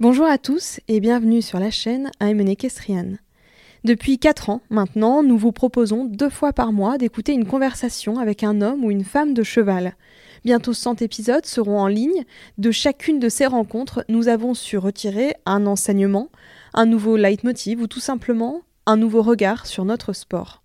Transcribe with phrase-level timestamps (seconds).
[0.00, 3.12] Bonjour à tous et bienvenue sur la chaîne I'm Equestrian.
[3.84, 8.42] Depuis 4 ans maintenant, nous vous proposons deux fois par mois d'écouter une conversation avec
[8.42, 9.94] un homme ou une femme de cheval.
[10.44, 12.24] Bientôt 100 épisodes seront en ligne.
[12.58, 16.28] De chacune de ces rencontres, nous avons su retirer un enseignement,
[16.74, 20.64] un nouveau leitmotiv ou tout simplement un nouveau regard sur notre sport.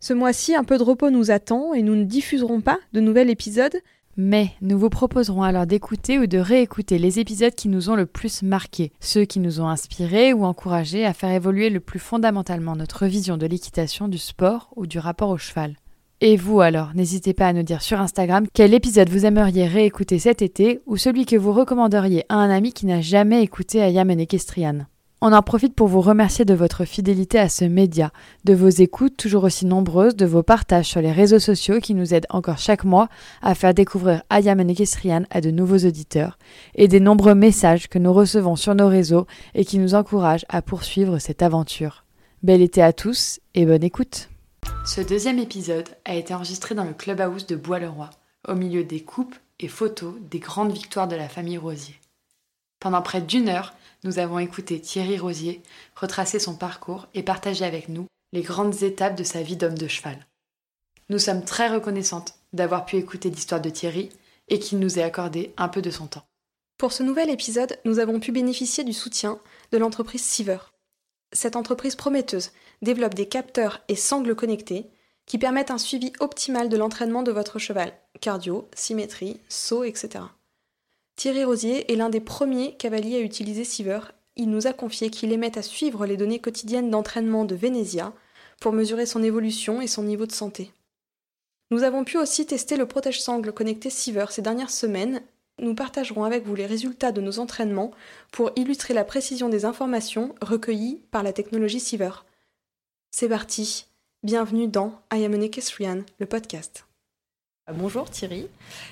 [0.00, 3.30] Ce mois-ci, un peu de repos nous attend et nous ne diffuserons pas de nouvel
[3.30, 3.76] épisode,
[4.18, 8.04] mais nous vous proposerons alors d'écouter ou de réécouter les épisodes qui nous ont le
[8.04, 12.74] plus marqués, ceux qui nous ont inspirés ou encouragés à faire évoluer le plus fondamentalement
[12.74, 15.76] notre vision de l'équitation, du sport ou du rapport au cheval.
[16.20, 20.18] Et vous alors, n'hésitez pas à nous dire sur Instagram quel épisode vous aimeriez réécouter
[20.18, 24.10] cet été ou celui que vous recommanderiez à un ami qui n'a jamais écouté Ayam
[24.10, 24.86] Equestrian.
[25.20, 28.12] On en profite pour vous remercier de votre fidélité à ce média,
[28.44, 32.14] de vos écoutes toujours aussi nombreuses, de vos partages sur les réseaux sociaux qui nous
[32.14, 33.08] aident encore chaque mois
[33.42, 36.38] à faire découvrir Ayam Equestrian à de nouveaux auditeurs,
[36.76, 39.26] et des nombreux messages que nous recevons sur nos réseaux
[39.56, 42.04] et qui nous encouragent à poursuivre cette aventure.
[42.44, 44.28] Bel été à tous et bonne écoute
[44.84, 48.10] ce deuxième épisode a été enregistré dans le clubhouse de Bois-le-Roi,
[48.48, 51.94] au milieu des coupes et photos des grandes victoires de la famille Rosier.
[52.80, 55.62] Pendant près d'une heure, nous avons écouté Thierry Rosier
[55.96, 59.88] retracer son parcours et partager avec nous les grandes étapes de sa vie d'homme de
[59.88, 60.26] cheval.
[61.08, 64.10] Nous sommes très reconnaissantes d'avoir pu écouter l'histoire de Thierry
[64.48, 66.26] et qu'il nous ait accordé un peu de son temps.
[66.76, 69.40] Pour ce nouvel épisode, nous avons pu bénéficier du soutien
[69.72, 70.58] de l'entreprise Siever.
[71.32, 74.86] Cette entreprise prometteuse développe des capteurs et sangles connectés
[75.26, 80.24] qui permettent un suivi optimal de l'entraînement de votre cheval, cardio, symétrie, saut, etc.
[81.18, 83.98] Thierry Rosier est l'un des premiers cavaliers à utiliser Siever.
[84.36, 88.12] Il nous a confié qu'il aimait à suivre les données quotidiennes d'entraînement de Venezia
[88.60, 90.70] pour mesurer son évolution et son niveau de santé.
[91.72, 95.20] Nous avons pu aussi tester le protège-sangle connecté Siever ces dernières semaines
[95.60, 97.90] nous partagerons avec vous les résultats de nos entraînements
[98.30, 102.12] pour illustrer la précision des informations recueillies par la technologie Siever.
[103.10, 103.86] C'est parti,
[104.22, 106.87] bienvenue dans I Am an Equestrian, le podcast.
[107.74, 108.46] Bonjour Thierry.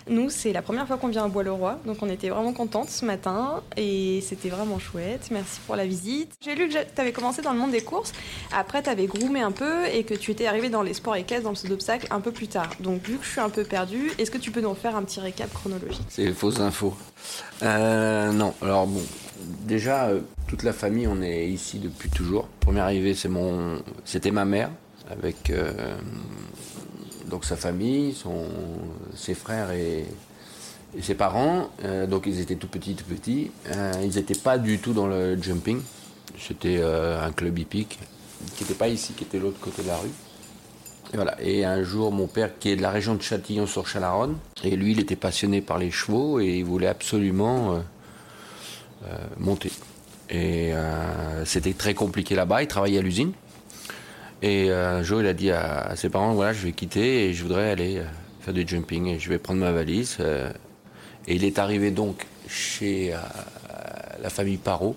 [0.07, 3.07] Nous, c'est la première fois qu'on vient à Bois-le-Roi, donc on était vraiment contente ce
[3.07, 5.29] matin et c'était vraiment chouette.
[5.31, 6.35] Merci pour la visite.
[6.45, 8.13] J'ai lu que tu avais commencé dans le monde des courses,
[8.53, 11.45] après tu avais groomé un peu et que tu étais arrivé dans les sports équestres,
[11.45, 12.69] dans le saut d'obstacle un peu plus tard.
[12.81, 15.05] Donc, vu que je suis un peu perdue, est-ce que tu peux nous faire un
[15.05, 16.07] petit récap chronologique?
[16.11, 16.95] C'est fausses infos.
[17.63, 19.03] Euh, non, alors bon,
[19.65, 22.47] déjà, euh, toute la famille, on est ici depuis toujours.
[22.61, 24.71] Première arrivée, c'est mon, c'était ma mère
[25.11, 25.49] avec.
[25.49, 25.97] Euh,
[27.29, 28.47] donc sa famille, son,
[29.15, 30.05] ses frères et,
[31.01, 31.71] ses parents.
[31.85, 33.51] Euh, donc ils étaient tout petits, tout petits.
[33.71, 35.81] Euh, ils n'étaient pas du tout dans le jumping.
[36.39, 37.99] C'était euh, un club hippique
[38.57, 40.11] qui n'était pas ici, qui était l'autre côté de la rue.
[41.13, 41.37] Et voilà.
[41.41, 44.77] Et un jour, mon père, qui est de la région de Châtillon sur Chalaronne, et
[44.77, 47.81] lui, il était passionné par les chevaux et il voulait absolument
[49.39, 49.71] monter.
[50.31, 50.73] Et
[51.45, 52.63] c'était très compliqué là-bas.
[52.63, 53.33] Il travaillait à l'usine.
[54.43, 57.35] Et euh, un jour, il a dit à, ses parents voilà, je vais quitter et
[57.35, 58.05] je voudrais aller euh,
[58.41, 60.19] faire du jumping et je vais prendre ma valise.
[60.21, 60.51] Euh.
[61.27, 63.13] et il est arrivé donc chez
[64.23, 64.95] la famille Parot,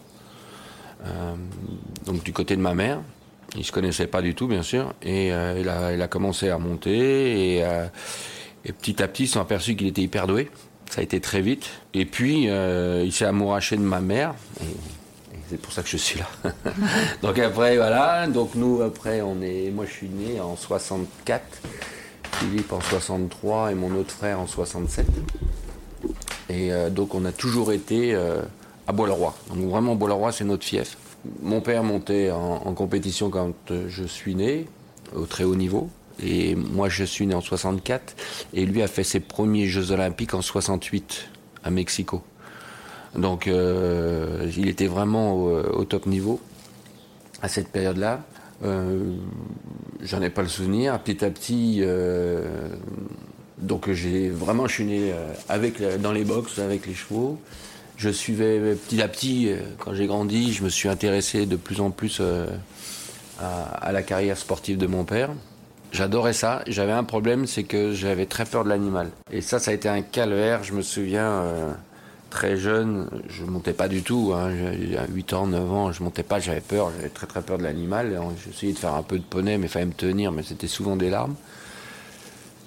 [2.06, 3.02] donc du côté de ma mère.
[3.56, 4.94] Il se connaissait pas du tout, bien sûr.
[5.02, 7.58] Et il, a, commencé à monter.
[7.58, 7.64] Et,
[8.64, 10.52] petit à petit, ils se sont qu'il était hyper doué.
[10.92, 11.68] Ça a été très vite.
[11.96, 14.36] Et puis, il s'est amouraché de ma mère
[15.50, 16.28] c'est pour ça que je suis là.
[17.22, 18.28] donc après, voilà.
[18.28, 19.72] Donc nous, après, on est.
[19.72, 21.44] Moi, je suis né en 64,
[22.34, 25.08] Philippe en 63 et mon autre frère en 67.
[26.50, 28.42] Et euh, donc, on a toujours été euh,
[28.88, 29.36] à Bois-le-Roi.
[29.50, 30.98] Donc vraiment, Bois-le-Roi, c'est notre fief.
[31.42, 34.68] Mon père montait en, compétition quand euh, je suis né,
[35.16, 35.90] au très haut niveau.
[36.22, 38.16] Et moi, je suis né en 64
[38.54, 41.30] et lui a fait ses premiers Jeux Olympiques en 68
[41.64, 42.22] à Mexico.
[43.16, 46.40] Donc, euh, il était vraiment au, au, top niveau
[47.42, 48.22] à cette période-là.
[48.64, 49.16] Euh,
[50.02, 51.00] J'en ai pas le souvenir.
[51.00, 52.70] Petit à petit, euh,
[53.58, 55.14] donc j'ai vraiment, je suis né
[55.50, 57.40] avec dans les box avec les chevaux.
[57.98, 59.52] Je suivais petit à petit.
[59.78, 62.22] Quand j'ai grandi, je me suis intéressé de plus en plus
[63.42, 65.32] à, la carrière sportive de mon père.
[65.92, 66.62] J'adorais ça.
[66.68, 69.10] J'avais un problème, c'est que j'avais très peur de l'animal.
[69.32, 70.64] Et ça, ça a été un calvaire.
[70.64, 71.72] Je me souviens, euh,
[72.30, 74.34] très jeune, je montais pas du tout.
[74.36, 74.52] Hein.
[74.98, 76.92] À 8 ans, 9 ans, je montais pas, j'avais peur.
[76.96, 78.20] J'avais très très peur de l'animal.
[78.46, 80.96] J'essayais de faire un peu de poney, mais il fallait me tenir, mais c'était souvent
[80.96, 81.36] des larmes.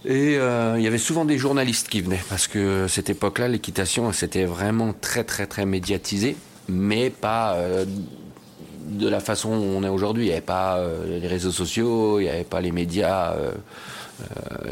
[0.05, 4.11] Et euh, il y avait souvent des journalistes qui venaient, parce que cette époque-là, l'équitation,
[4.13, 6.37] c'était vraiment très très très médiatisé,
[6.69, 7.55] mais pas...
[7.55, 7.85] Euh,
[8.85, 10.25] de la façon où on est aujourd'hui.
[10.25, 13.53] Il n'y avait pas euh, les réseaux sociaux, il n'y avait pas les médias, euh,
[13.53, 13.53] euh,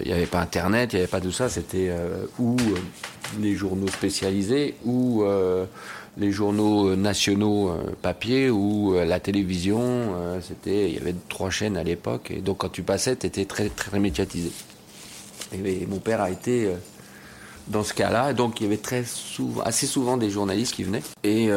[0.02, 1.48] il n'y avait pas Internet, il n'y avait pas tout ça.
[1.48, 1.90] C'était
[2.38, 2.56] ou
[3.40, 5.24] les journaux spécialisés ou
[6.18, 10.14] les journaux nationaux papier ou la télévision.
[10.40, 13.44] C'était, il y avait trois chaînes à l'époque et donc quand tu passais, tu étais
[13.44, 14.50] très, très médiatisé.
[15.52, 16.70] Et, mon père a été
[17.68, 21.02] dans ce cas-là, donc il y avait très souvent, assez souvent des journalistes qui venaient
[21.24, 21.50] et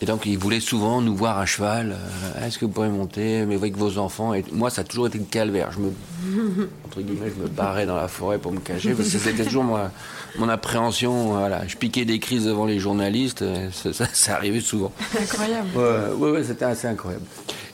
[0.00, 1.92] et donc, il voulait souvent nous voir à cheval.
[1.92, 5.06] Euh, Est-ce que vous pourrez monter, mais avec vos enfants Et moi, ça a toujours
[5.06, 5.70] été le calvaire.
[5.72, 5.92] Je me,
[6.84, 9.64] entre guillemets, je me barrais dans la forêt pour me cacher parce que c'était toujours
[9.64, 9.90] moi,
[10.38, 11.28] mon appréhension.
[11.34, 13.44] Voilà, je piquais des crises devant les journalistes.
[13.72, 14.92] Ça, ça, arrivait souvent.
[15.18, 15.68] Incroyable.
[15.76, 17.24] Ouais, ouais, c'était assez incroyable.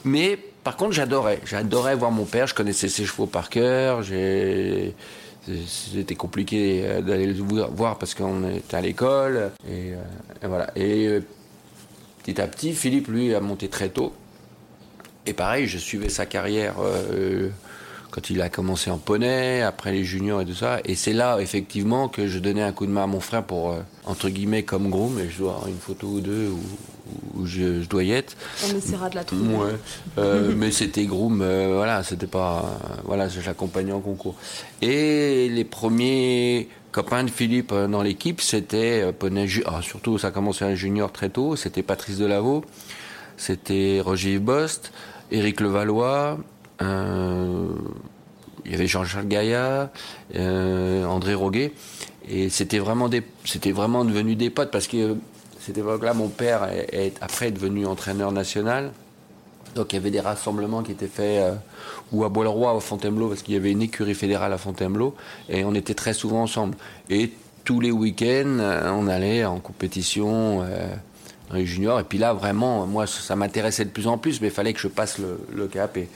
[0.05, 1.41] Mais par contre, j'adorais.
[1.45, 2.47] J'adorais voir mon père.
[2.47, 4.03] Je connaissais ses chevaux par cœur.
[4.03, 4.95] J'ai
[5.65, 9.93] c'était compliqué d'aller le voir parce qu'on était à l'école et,
[10.43, 11.19] et, voilà et
[12.23, 14.13] petit à petit, Philippe, lui, a monté très tôt.
[15.25, 17.49] Et pareil, je suivais sa carrière euh,
[18.09, 20.79] quand il a commencé en poney, après les juniors et tout ça.
[20.83, 23.71] Et c'est là, effectivement, que je donnais un coup de main à mon frère pour,
[23.71, 25.19] euh, entre guillemets, comme groom.
[25.19, 28.35] Et je dois avoir une photo ou deux où, où je, je, dois y être.
[28.67, 29.55] On essaiera de la trouver.
[29.55, 29.71] Ouais.
[30.17, 32.79] Euh, mais c'était groom, voilà, c'était pas.
[33.05, 34.35] voilà, je l'accompagnais en concours.
[34.81, 40.27] Et les premiers copain de Philippe euh, dans l'équipe, c'était euh, poney, ah, surtout ça
[40.27, 42.63] a commencé un junior très tôt, c'était Patrice Delaveau,
[43.37, 44.91] c'était Roger Bost,
[45.31, 46.37] Éric Levallois,
[46.81, 47.67] euh,
[48.65, 49.89] il y avait Jean-Charles Gaillard,
[50.35, 51.73] euh, André Roguet,
[52.29, 55.15] et c'était vraiment des, c'était vraiment devenu des potes parce que
[55.59, 58.91] cette époque-là, mon père est après devenu entraîneur national.
[59.75, 61.55] Donc il y avait des rassemblements qui étaient faits euh,
[62.11, 65.15] ou à Bois-le-Roi, à Fontainebleau, parce qu'il y avait une écurie fédérale à Fontainebleau,
[65.49, 66.75] et on était très souvent ensemble.
[67.09, 67.31] Et
[67.63, 70.87] tous les week-ends, euh, on allait en compétition euh,
[71.49, 71.99] dans les juniors.
[71.99, 74.79] Et puis là, vraiment, moi, ça m'intéressait de plus en plus, mais il fallait que
[74.79, 75.97] je passe le, cap.
[75.97, 76.07] Et,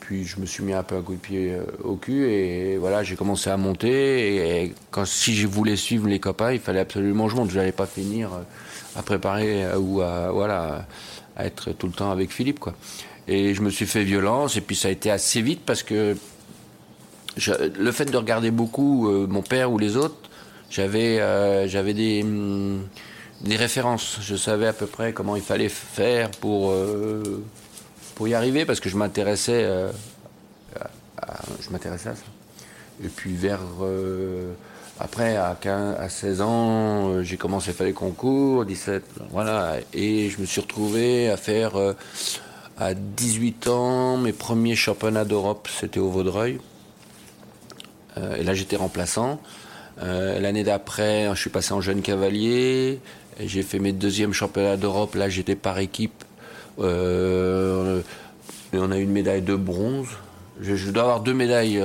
[0.00, 2.76] puis je me suis mis un peu un coup de pied euh, au cul, et
[2.78, 4.64] voilà, j'ai commencé à monter.
[4.64, 4.74] Et,
[5.04, 7.50] si je voulais suivre les copains, il fallait absolument que je monte.
[7.50, 8.30] Je n'allais pas finir
[8.96, 10.86] à préparer ou à voilà
[11.36, 12.74] à être tout le temps avec Philippe, quoi.
[13.28, 16.16] Et je me suis fait violence, et puis ça a été assez vite parce que
[17.78, 20.16] le fait de regarder beaucoup euh, mon père ou les autres,
[20.70, 22.86] j'avais euh, des, hum,
[23.42, 24.18] des références.
[24.22, 27.44] Je savais à peu près comment il fallait faire pour, euh,
[28.14, 29.64] pour y arriver parce que je m'intéressais
[31.20, 32.22] à, je m'intéressais à ça.
[33.04, 33.60] Et puis vers
[34.98, 39.76] après, à, 15, à 16 ans, euh, j'ai commencé à faire les concours, 17, voilà,
[39.92, 41.92] et je me suis retrouvé à faire, euh,
[42.78, 46.60] à 18 ans, mes premiers championnats d'Europe, c'était au Vaudreuil.
[48.16, 49.40] Euh, et là, j'étais remplaçant.
[49.98, 53.00] L'année d'après, je suis passé en jeune cavalier.
[53.40, 55.14] J'ai fait mes deuxièmes championnats d'Europe.
[55.14, 56.22] Là, j'étais par équipe.
[56.78, 58.02] Euh,
[58.74, 60.08] on a eu une médaille de bronze.
[60.60, 61.82] Je dois avoir deux médailles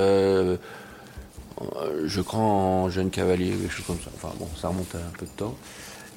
[2.06, 4.10] je crois en jeune cavalier, quelque chose comme ça.
[4.14, 5.56] Enfin bon, ça remonte à un peu de temps.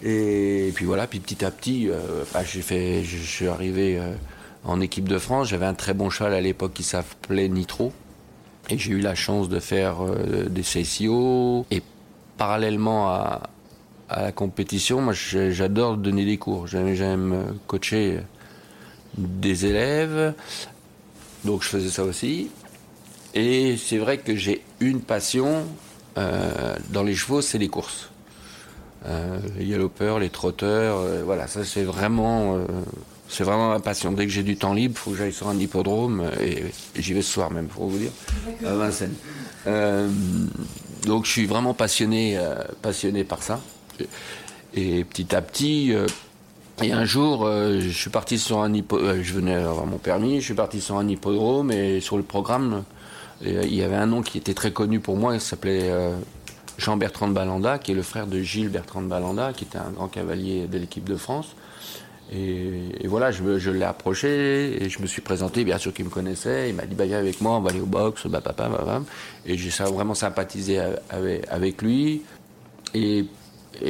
[0.03, 4.13] Et, puis voilà, puis petit à petit, euh, bah, j'ai fait, je, suis arrivé euh,
[4.63, 5.47] en équipe de France.
[5.49, 7.93] J'avais un très bon cheval à l'époque qui s'appelait Nitro.
[8.69, 11.65] Et j'ai eu la chance de faire euh, des CCO.
[11.71, 11.81] Et
[12.37, 13.49] parallèlement à,
[14.09, 16.67] à la compétition, moi j'adore donner des cours.
[16.67, 18.19] J'aime coacher
[19.17, 20.33] des élèves.
[21.45, 22.49] Donc je faisais ça aussi.
[23.33, 25.65] Et c'est vrai que j'ai une passion
[26.17, 28.09] euh, dans les chevaux, c'est les courses.
[29.05, 32.57] Euh, les galopeurs, les trotteurs, euh, voilà, ça c'est vraiment,
[33.29, 34.11] c'est vraiment ma passion.
[34.11, 36.63] Dès que j'ai du temps libre, il faut que j'aille sur un hippodrome et,
[36.95, 38.11] et j'y vais ce soir même, pour vous dire,
[38.65, 39.15] à Vincennes.
[41.05, 42.39] Donc je suis vraiment passionné,
[42.81, 43.59] passionné par ça.
[44.73, 45.93] Et petit à petit,
[46.81, 50.41] Et un jour, euh, je suis parti sur un hippodrome, je venais avoir mon permis,
[50.41, 52.83] je suis parti sur un hippodrome et sur le programme,
[53.41, 55.91] il y avait un nom qui était très connu pour moi, il s'appelait
[56.77, 59.91] Jean-Bertrand de Balanda, qui est le frère de Gilles Bertrand de Balanda, qui était un
[59.91, 61.55] grand cavalier de l'équipe de France.
[62.33, 66.69] Et, voilà, je, l'ai approché et je me suis présenté, bien sûr qu'il me connaissait.
[66.69, 69.01] Il m'a dit bah, Viens avec moi, on va aller au box, bah, papa, papa.
[69.45, 70.79] Et j'ai vraiment sympathisé
[71.49, 72.23] avec, lui.
[72.93, 73.25] Et,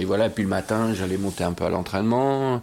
[0.05, 2.61] voilà, puis le matin, j'allais monter un peu à l'entraînement.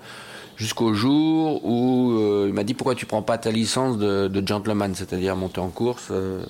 [0.56, 4.94] Jusqu'au jour où euh, il m'a dit Pourquoi tu prends pas ta licence de, gentleman,
[4.94, 6.44] c'est-à-dire monter en course euh,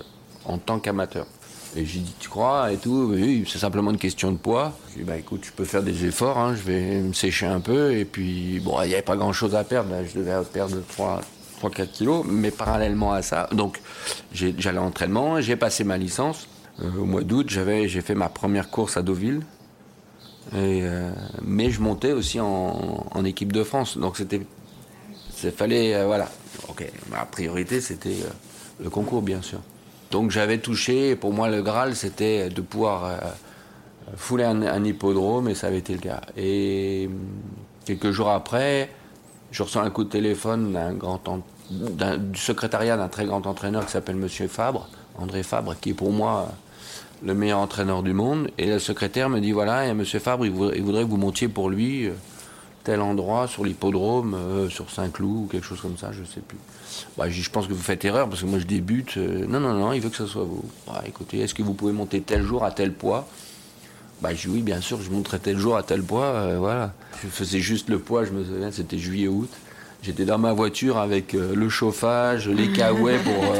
[0.44, 1.26] en tant qu'amateur
[1.74, 3.08] et j'ai dit, tu crois et tout?
[3.12, 4.76] Oui, c'est simplement une question de poids.
[4.90, 7.60] J'ai dit, bah écoute, tu peux faire des efforts, hein, je vais me sécher un
[7.60, 7.94] peu.
[7.94, 9.90] Et puis, bon, il n'y avait pas grand chose à perdre.
[10.06, 10.76] je devais perdre
[11.62, 12.26] 3-4 kilos.
[12.28, 13.80] Mais parallèlement à ça, donc
[14.32, 16.46] j'allais à l'entraînement, j'ai passé ma licence.
[16.82, 19.40] Euh, au mois d'août, j'ai fait ma première course à Deauville.
[20.54, 21.10] Euh,
[21.42, 23.96] mais je montais aussi en, équipe de France.
[23.96, 24.42] Donc c'était.
[25.42, 25.94] Il fallait.
[25.94, 26.28] Euh, voilà.
[26.68, 26.84] Ok.
[27.10, 28.16] Ma priorité, c'était
[28.82, 29.60] le concours, bien sûr.
[30.12, 33.16] Donc j'avais touché, pour moi le Graal c'était de pouvoir euh,
[34.14, 36.20] fouler un, hippodrome et ça avait été le cas.
[36.36, 37.18] Et hum,
[37.86, 38.90] quelques jours après,
[39.50, 40.76] je reçois un coup de téléphone
[41.70, 44.86] du secrétariat d'un très grand entraîneur qui s'appelle Monsieur Fabre,
[45.18, 46.48] André Fabre, qui est pour moi
[47.24, 48.50] le meilleur entraîneur du monde.
[48.58, 51.16] Et le secrétaire me dit voilà, et Monsieur Fabre, il voudrait, il voudrait que vous
[51.16, 52.12] montiez pour lui euh,
[52.84, 56.58] tel endroit sur l'hippodrome, euh, sur Saint-Cloud ou quelque chose comme ça, je sais plus.
[57.16, 59.16] Bah, je pense que vous faites erreur parce que moi je débute.
[59.16, 60.64] Euh, non, non, non, il veut que ce soit vous.
[60.86, 63.28] Bah, écoutez, est-ce que vous pouvez monter tel jour à tel poids?
[64.20, 66.92] Bah, je dis oui, bien sûr, je monterai tel jour à tel poids, euh, voilà.
[67.22, 69.50] Je faisais juste le poids, je me souviens, c'était juillet-août.
[70.02, 73.54] J'étais dans ma voiture avec le chauffage, les caouets pour,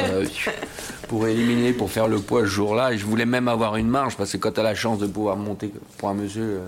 [1.07, 2.93] pour éliminer, pour faire le poids ce jour-là.
[2.93, 5.07] Et je voulais même avoir une marge parce que quand tu as la chance de
[5.07, 6.59] pouvoir monter pour un monsieur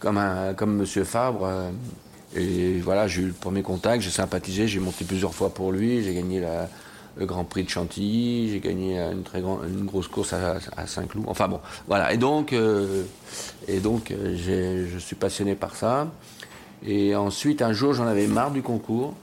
[0.00, 1.44] comme, un, comme Monsieur Fabre.
[1.44, 1.70] Euh,
[2.34, 6.02] et voilà, j'ai eu le premier contact, j'ai sympathisé, j'ai monté plusieurs fois pour lui,
[6.02, 6.42] j'ai gagné
[7.16, 11.24] le Grand Prix de Chantilly, j'ai gagné une très une grosse course à, Saint-Cloud.
[11.26, 12.12] Enfin bon, voilà.
[12.12, 13.02] Et donc, euh,
[13.66, 16.08] et donc, euh, je suis passionné par ça.
[16.86, 19.14] Et ensuite, un jour, j'en avais marre du concours.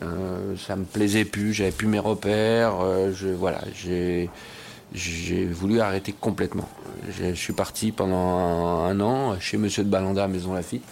[0.00, 2.74] ça me plaisait plus, j'avais plus mes repères.
[3.38, 4.28] voilà, j'ai
[4.92, 6.68] j'ai voulu arrêter complètement.
[7.08, 10.84] Je suis parti pendant un, an chez Monsieur de Balanda à Maison Lafitte.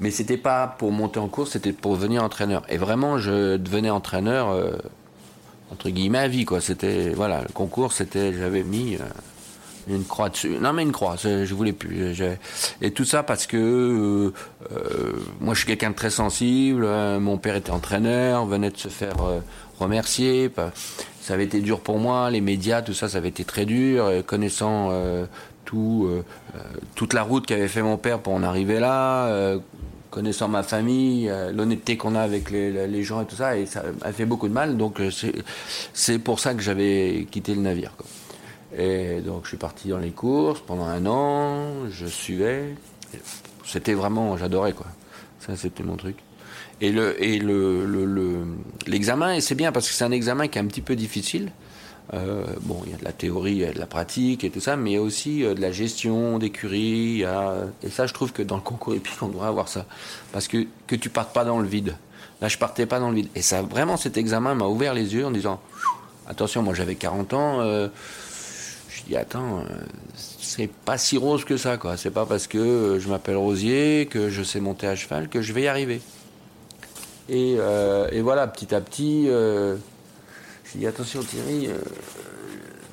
[0.00, 2.64] Mais c'était pas pour monter en course, c'était pour devenir entraîneur.
[2.68, 4.72] Et vraiment, je devenais entraîneur euh,
[5.70, 6.60] entre guillemets à vie, quoi.
[6.60, 9.00] C'était voilà, le concours, c'était, j'avais mis euh,
[9.86, 10.56] une croix dessus.
[10.60, 12.20] Non, mais une croix, je voulais plus.
[12.80, 14.32] Et tout ça parce que
[14.72, 16.84] euh, moi, je suis quelqu'un de très sensible.
[17.20, 19.16] mon père était entraîneur, venait de se faire
[19.78, 20.48] remercier
[21.22, 24.10] ça avait été dur pour moi, les médias, tout ça, ça avait été très dur.
[24.26, 25.24] connaissant euh,
[25.64, 26.24] tout, euh,
[26.56, 26.58] euh,
[26.96, 29.56] toute la route qu'avait fait mon père pour en arriver là,
[30.10, 34.12] connaissant ma famille, l'honnêteté qu'on a avec les, gens et tout ça, et ça m'a
[34.12, 34.76] fait beaucoup de mal.
[34.76, 35.00] Donc
[35.94, 37.92] c'est pour ça que j'avais quitté le navire.
[38.76, 42.74] Et donc je suis parti dans les courses pendant un an, je suivais.
[43.64, 44.86] C'était vraiment, j'adorais quoi.
[45.38, 46.16] Ça c'était mon truc.
[46.82, 47.14] Et le
[47.86, 48.44] le,
[48.88, 51.52] l'examen, et c'est bien parce que c'est un examen qui est un petit peu difficile.
[52.12, 54.50] Euh, bon, il y a de la théorie, il y a de la pratique et
[54.50, 57.22] tout ça, mais il y a aussi euh, de la gestion d'écurie.
[57.22, 59.86] Et ça, je trouve que dans le concours épique, on devrait avoir ça.
[60.32, 61.96] Parce que, que tu partes pas dans le vide.
[62.40, 63.28] Là, je partais pas dans le vide.
[63.36, 65.60] Et ça, vraiment, cet examen m'a ouvert les yeux en disant
[66.26, 67.60] attention, moi j'avais 40 ans.
[67.60, 67.86] Euh,
[68.88, 69.64] je dis attends,
[70.16, 71.96] c'est pas si rose que ça, quoi.
[71.96, 75.52] C'est pas parce que je m'appelle Rosier, que je sais monter à cheval, que je
[75.52, 76.00] vais y arriver.
[77.30, 79.76] Euh, et, voilà, petit à petit, euh,
[80.72, 81.78] j'ai dit attention Thierry, euh,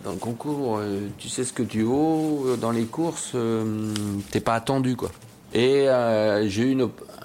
[0.04, 0.80] dans le concours,
[1.18, 3.36] tu sais ce que tu vaux, dans les courses,
[4.32, 5.12] t'es pas attendu quoi.
[5.54, 5.88] Et
[6.48, 6.78] j'ai eu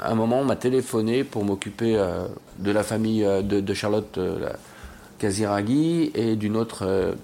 [0.03, 1.95] un moment, on m'a téléphoné pour m'occuper
[2.59, 4.19] de la famille de, Charlotte
[5.21, 7.15] Casiraghi et d'une autre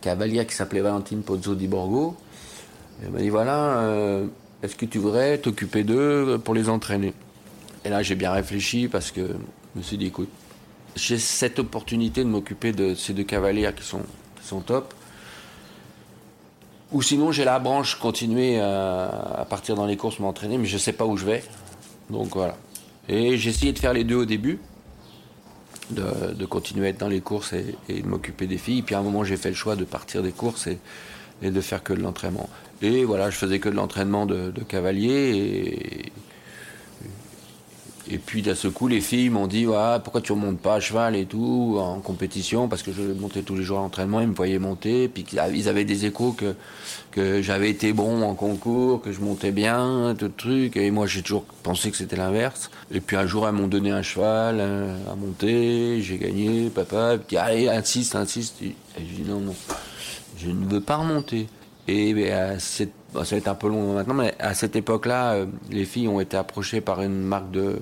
[0.00, 2.14] cavalière qui s'appelait Valentine Pozzo di Borgo.
[3.02, 3.82] Elle m'a dit voilà,
[4.62, 7.12] est-ce que tu voudrais t'occuper d'eux pour les entraîner?
[7.84, 9.20] Et là, j'ai bien réfléchi parce que
[9.74, 10.28] je me suis dit, écoute,
[10.96, 14.02] j'ai cette opportunité de m'occuper de ces deux cavaliers qui sont,
[14.40, 14.92] qui sont top.
[16.92, 20.80] Ou sinon, j'ai la branche, continuer à, partir dans les courses, m'entraîner, mais je ne
[20.80, 21.44] sais pas où je vais.
[22.10, 22.56] Donc voilà.
[23.08, 24.58] Et j'ai essayé de faire les deux au début,
[25.90, 28.82] de, continuer à être dans les courses et, de m'occuper des filles.
[28.82, 30.78] Puis à un moment, j'ai fait le choix de partir des courses et,
[31.42, 32.50] et de faire que de l'entraînement.
[32.82, 36.12] Et voilà, je faisais que de l'entraînement de, de cavalier et
[38.12, 40.80] Et puis d'un seul coup, les filles m'ont dit ouais, pourquoi tu remontes pas à
[40.80, 42.66] cheval et tout en compétition?
[42.66, 45.24] Parce que je montais tous les jours à l'entraînement, ils me voyaient monter, puis
[45.54, 46.56] ils avaient des échos que,
[47.12, 50.76] que j'avais été bon en concours, que je montais bien, tout truc.
[50.76, 52.70] Et moi, j'ai toujours pensé que c'était l'inverse.
[52.90, 57.16] Et puis un jour, elles m'ont donné un cheval euh, à monter, j'ai gagné, papa.
[57.24, 58.60] Puis allez, insiste, insiste.
[58.60, 59.54] Et j'ai dit non, non,
[60.36, 61.46] je ne veux pas remonter.
[61.86, 65.46] Et ben, cette, ça va être un peu long maintenant, mais à cette époque-là, euh,
[65.70, 67.78] les filles ont été approchées par une marque de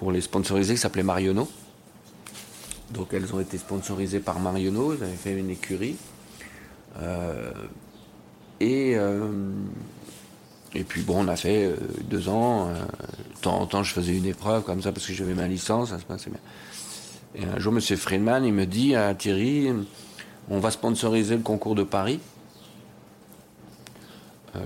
[0.00, 1.46] pour les sponsoriser qui s'appelait Marionneau.
[2.90, 5.94] Donc elles ont été sponsorisées par Marionneau, elles avaient fait une écurie.
[7.02, 7.52] Euh,
[8.60, 9.28] et, euh,
[10.74, 11.76] et puis bon, on a fait euh,
[12.08, 12.68] deux ans.
[12.68, 15.90] De temps en temps, je faisais une épreuve comme ça parce que j'avais ma licence,
[15.90, 16.40] ça se passait bien.
[17.34, 17.80] Et un jour, M.
[17.80, 19.70] Friedman, il me dit à Thierry,
[20.48, 22.20] on va sponsoriser le concours de Paris,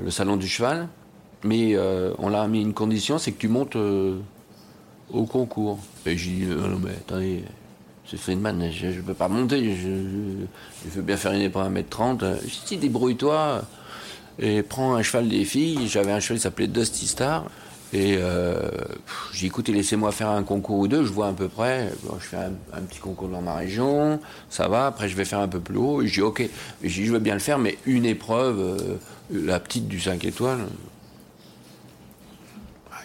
[0.00, 0.86] le salon du cheval,
[1.42, 1.76] mais
[2.18, 3.76] on l'a mis une condition, c'est que tu montes
[5.12, 5.78] au concours.
[6.06, 7.44] Et j'ai dit, non, non, mais attendez,
[8.06, 12.36] c'est Friedman, je ne peux pas monter, je, veux bien faire une épreuve à 1m30.
[12.42, 13.62] J'ai dit, débrouille-toi
[14.38, 15.88] et prends un cheval des filles.
[15.88, 17.44] J'avais un cheval qui s'appelait Dusty Star.
[17.92, 18.70] Et euh,
[19.32, 21.92] j'ai écouté, laissez-moi faire un concours ou deux, je vois à peu près.
[22.18, 24.18] Je fais un, petit concours dans ma région,
[24.50, 26.02] ça va, après je vais faire un peu plus haut.
[26.02, 26.48] Et je dis, ok,
[26.82, 28.96] je veux bien le faire, mais une épreuve, euh,
[29.30, 30.66] la petite du 5 étoiles.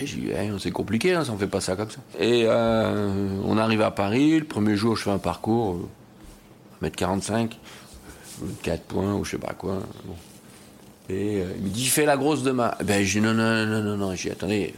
[0.02, 2.00] J'ai hey, c'est compliqué, hein, ça ne fait pas ça comme ça.
[2.20, 5.90] Et euh, on arrive à Paris, le premier jour, je fais un parcours,
[6.82, 7.52] 1m45,
[8.64, 9.82] 4 points ou je sais pas quoi.
[11.10, 12.72] Et euh, il me dit, fais la grosse demain.
[12.84, 14.16] Ben, dis, non, non, non, non, non.
[14.16, 14.74] J'ai attendez,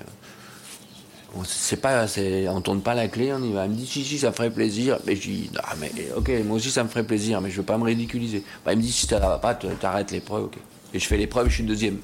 [1.36, 3.66] euh, on tourne pas la clé, on y va.
[3.66, 4.98] Il me dit, si, si, ça ferait plaisir.
[5.06, 7.66] Mais je dis, non, mais, ok, moi aussi, ça me ferait plaisir, mais je veux
[7.66, 8.44] pas me ridiculiser.
[8.66, 10.58] Ben, il me dit, si ça va pas, t'arrêtes l'épreuve, ok.
[10.94, 11.98] Et je fais l'épreuve, je suis deuxième.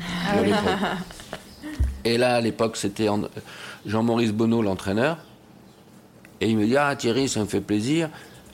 [0.00, 0.96] Ah.
[2.04, 3.08] Et là, à l'époque, c'était
[3.86, 5.18] Jean-Maurice Bonneau, l'entraîneur.
[6.40, 8.10] Et il me dit, ah, Thierry, ça me fait plaisir.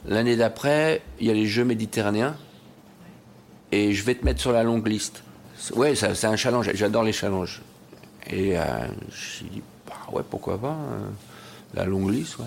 [0.07, 2.37] L'année d'après, il y a les Jeux méditerranéens
[3.73, 5.23] et je vais te mettre sur la longue liste.
[5.75, 7.63] Ouais, c'est un challenge, j'adore les challenges.
[8.29, 8.65] Et euh,
[9.11, 11.11] j'ai dit, bah ouais, pourquoi pas, hein.
[11.75, 12.47] la longue liste, ouais.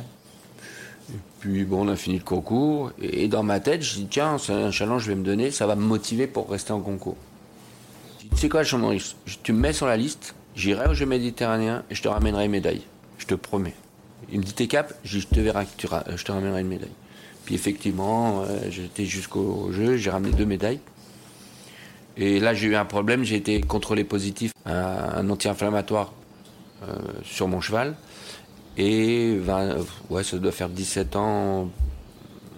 [1.14, 4.38] Et puis bon, on a fini le concours, et dans ma tête, je dis, tiens,
[4.38, 7.18] c'est un challenge je vais me donner, ça va me motiver pour rester en concours.
[8.22, 11.84] Je tu sais quoi, Jean-Maurice, tu me mets sur la liste, j'irai aux Jeux méditerranéens
[11.90, 12.82] et je te ramènerai une médaille,
[13.18, 13.76] je te promets.
[14.32, 14.94] Il me dit, t'es cap?
[15.04, 16.92] Je te verrai, je te ramènerai une médaille.
[17.46, 20.80] Puis effectivement, euh, j'étais jusqu'au jeu, j'ai ramené deux médailles.
[22.18, 26.14] Et là, j'ai eu un problème, j'ai été contrôlé positif un anti-inflammatoire
[26.84, 27.96] euh, sur mon cheval.
[28.78, 29.78] Et 20,
[30.10, 31.70] ouais, ça doit faire 17 ans,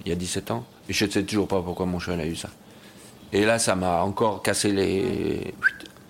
[0.05, 0.65] il y a 17 ans.
[0.89, 2.49] Et je ne sais toujours pas pourquoi mon cheval a eu ça.
[3.31, 5.53] Et là, ça m'a encore cassé les.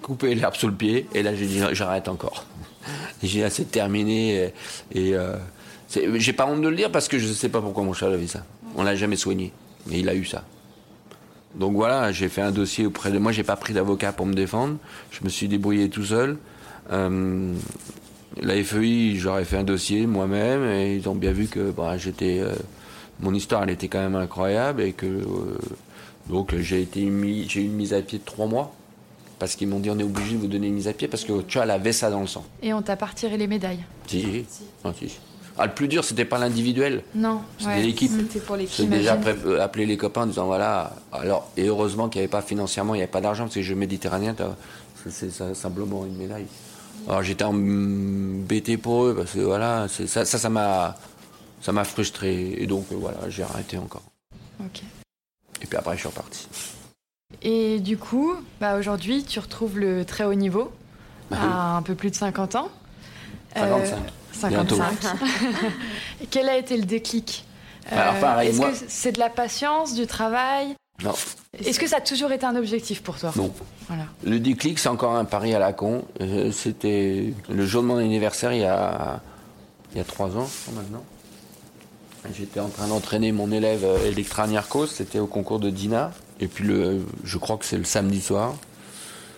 [0.04, 1.08] Coupé l'herbe sous le pied.
[1.16, 2.46] Et là, j'ai dit, j'arrête encore.
[3.24, 4.52] j'ai dit, c'est terminé.
[4.94, 5.36] Et, et euh,
[5.90, 8.22] j'ai pas honte de le dire parce que je sais pas pourquoi mon cheval a
[8.22, 8.46] eu ça.
[8.76, 9.52] On l'a jamais soigné.
[9.88, 10.44] Mais il a eu ça.
[11.56, 13.32] Donc voilà, j'ai fait un dossier auprès de moi.
[13.32, 14.78] J'ai pas pris d'avocat pour me défendre.
[15.12, 16.38] Je me suis débrouillé tout seul.
[16.92, 17.54] Euh,
[18.42, 22.40] la FEI, j'aurais fait un dossier moi-même et ils ont bien vu que bah, j'étais,
[22.40, 22.54] euh,
[23.20, 25.58] mon histoire, elle était quand même incroyable et que euh,
[26.30, 28.74] donc j'ai eu une mise à pied de trois mois
[29.44, 31.26] parce qu'ils m'ont dit on est obligé de vous donner une mise à pied parce
[31.26, 32.46] que tu vois, elle avait ça dans le sang.
[32.62, 33.84] Et on t'a pas retiré les médailles.
[34.08, 34.22] Si.
[34.22, 34.64] si.
[34.86, 35.20] Ah, si.
[35.58, 37.04] Ah, le plus dur, c'était pas l'individuel.
[37.14, 38.10] Non, c'était ouais, l'équipe.
[38.10, 38.74] C'était pour l'équipe.
[38.74, 39.20] C'est déjà
[39.60, 40.96] appeler les copains en disant voilà.
[41.12, 43.60] Alors, et heureusement qu'il n'y avait pas financièrement, il n'y avait pas d'argent, parce que
[43.60, 44.34] les Jeux méditerranéens,
[45.10, 46.48] c'est simplement une médaille.
[47.10, 50.96] Alors j'étais embêté pour eux, parce que voilà, ça, ça, ça m'a
[51.62, 52.54] ça m'a frustré.
[52.62, 54.04] Et donc, voilà, j'ai arrêté encore.
[54.62, 54.84] Ok.
[55.62, 56.48] Et puis après, je suis reparti.
[57.42, 60.72] Et du coup, bah aujourd'hui, tu retrouves le très haut niveau,
[61.30, 62.70] bah, à un peu plus de 50 ans.
[63.56, 63.96] 55.
[63.96, 64.00] Euh,
[64.32, 65.18] 55.
[66.32, 67.46] Quel a été le déclic?
[67.92, 68.72] Alors, pareil, Est-ce moi...
[68.72, 70.76] que c'est de la patience, du travail?
[71.04, 71.14] Non.
[71.66, 73.32] Est-ce que ça a toujours été un objectif pour toi?
[73.36, 73.52] Non.
[73.88, 74.06] Voilà.
[74.24, 76.06] Le déclic, c'est encore un pari à la con.
[76.22, 79.22] Euh, C'était le jour de mon anniversaire il y a,
[79.92, 81.04] il y a trois ans maintenant.
[82.34, 86.12] J'étais en train d'entraîner mon élève Electra Niarkos, c'était au concours de Dina.
[86.40, 88.56] Et puis le, je crois que c'est le samedi soir.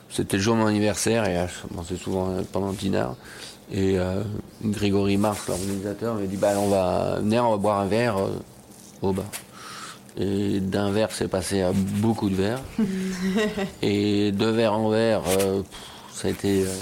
[0.09, 3.05] C'était le jour de mon anniversaire et bon, c'est souvent pendant le dîner.
[3.71, 4.21] Et euh,
[4.63, 8.29] Grégory Mars, l'organisateur, m'a dit bah, on va venir, on va boire un verre euh,
[9.01, 9.25] au bar.
[10.17, 12.61] Et d'un verre, c'est passé à beaucoup de verres.
[13.81, 15.61] et de verre en verre, euh,
[16.13, 16.63] ça a été.
[16.63, 16.73] Euh,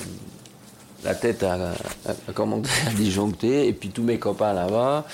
[1.04, 3.68] la tête a, a, a, commencé à disjoncter.
[3.68, 5.06] Et puis tous mes copains là-bas,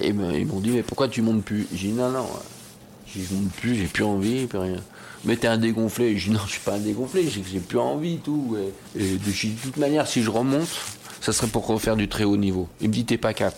[0.00, 1.66] ils m'ont dit mais pourquoi tu montes plus?
[1.72, 2.26] J'ai dit non, non.
[3.06, 4.80] Je dis, je monte plus, j'ai plus envie, plus rien.
[5.24, 6.16] Mais t'es un dégonflé.
[6.16, 8.56] Je dis, non, je suis pas un dégonflé, j'ai j'ai plus envie, tout.
[8.96, 10.68] Et, et de, toute manière, si je remonte,
[11.20, 12.68] ça serait pour refaire du très haut niveau.
[12.80, 13.54] Il me dit, t'es pas cap.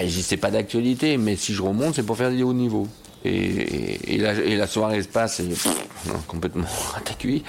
[0.00, 2.52] Et je dis, c'est pas d'actualité, mais si je remonte, c'est pour faire du haut
[2.52, 2.86] niveau.
[3.24, 5.68] Et, et, et la, et la soirée se passe, et pff,
[6.06, 6.66] non, complètement
[7.18, 7.44] cuit.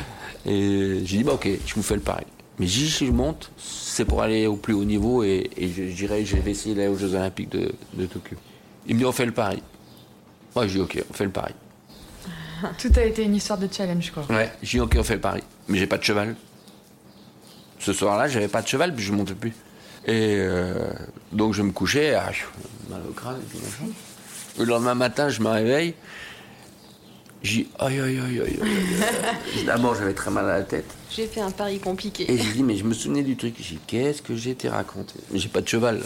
[0.46, 2.26] Et j'ai dit, bah ok, je vous fais le pari.
[2.60, 3.52] Mais si je monte,
[3.94, 6.74] c'est pour aller au plus haut niveau et, et je, je dirais, je vais essayer
[6.74, 8.36] d'aller aux Jeux Olympiques de, de Tokyo.
[8.88, 9.62] Il me dit, on fait le pari.
[10.56, 11.54] Moi, je dis, ok, on fait le pari.
[12.80, 14.26] Tout a été une histoire de challenge, quoi.
[14.36, 15.44] Ouais, j'ai dit, ok, on fait le pari.
[15.68, 16.36] Mais j'ai pas de cheval.
[17.78, 19.54] Ce soir-là, j'avais pas de cheval, puis je montais plus.
[20.08, 20.92] Et euh,
[21.32, 22.32] donc, je me couchais, ah,
[22.90, 23.94] mal au crâne, et machin.
[24.58, 25.94] Le lendemain matin, je me réveille.
[27.44, 29.66] J'ai dit, aïe, aïe, aïe, aïe, aïe.
[29.66, 30.86] D'abord, j'avais très mal à la tête.
[31.12, 32.32] J'ai fait un pari compliqué.
[32.32, 33.56] Et j'ai dit, mais je me souvenais du truc.
[33.60, 35.16] J'ai dit, qu'est-ce que j'ai été raconté?
[35.34, 36.02] J'ai pas de cheval.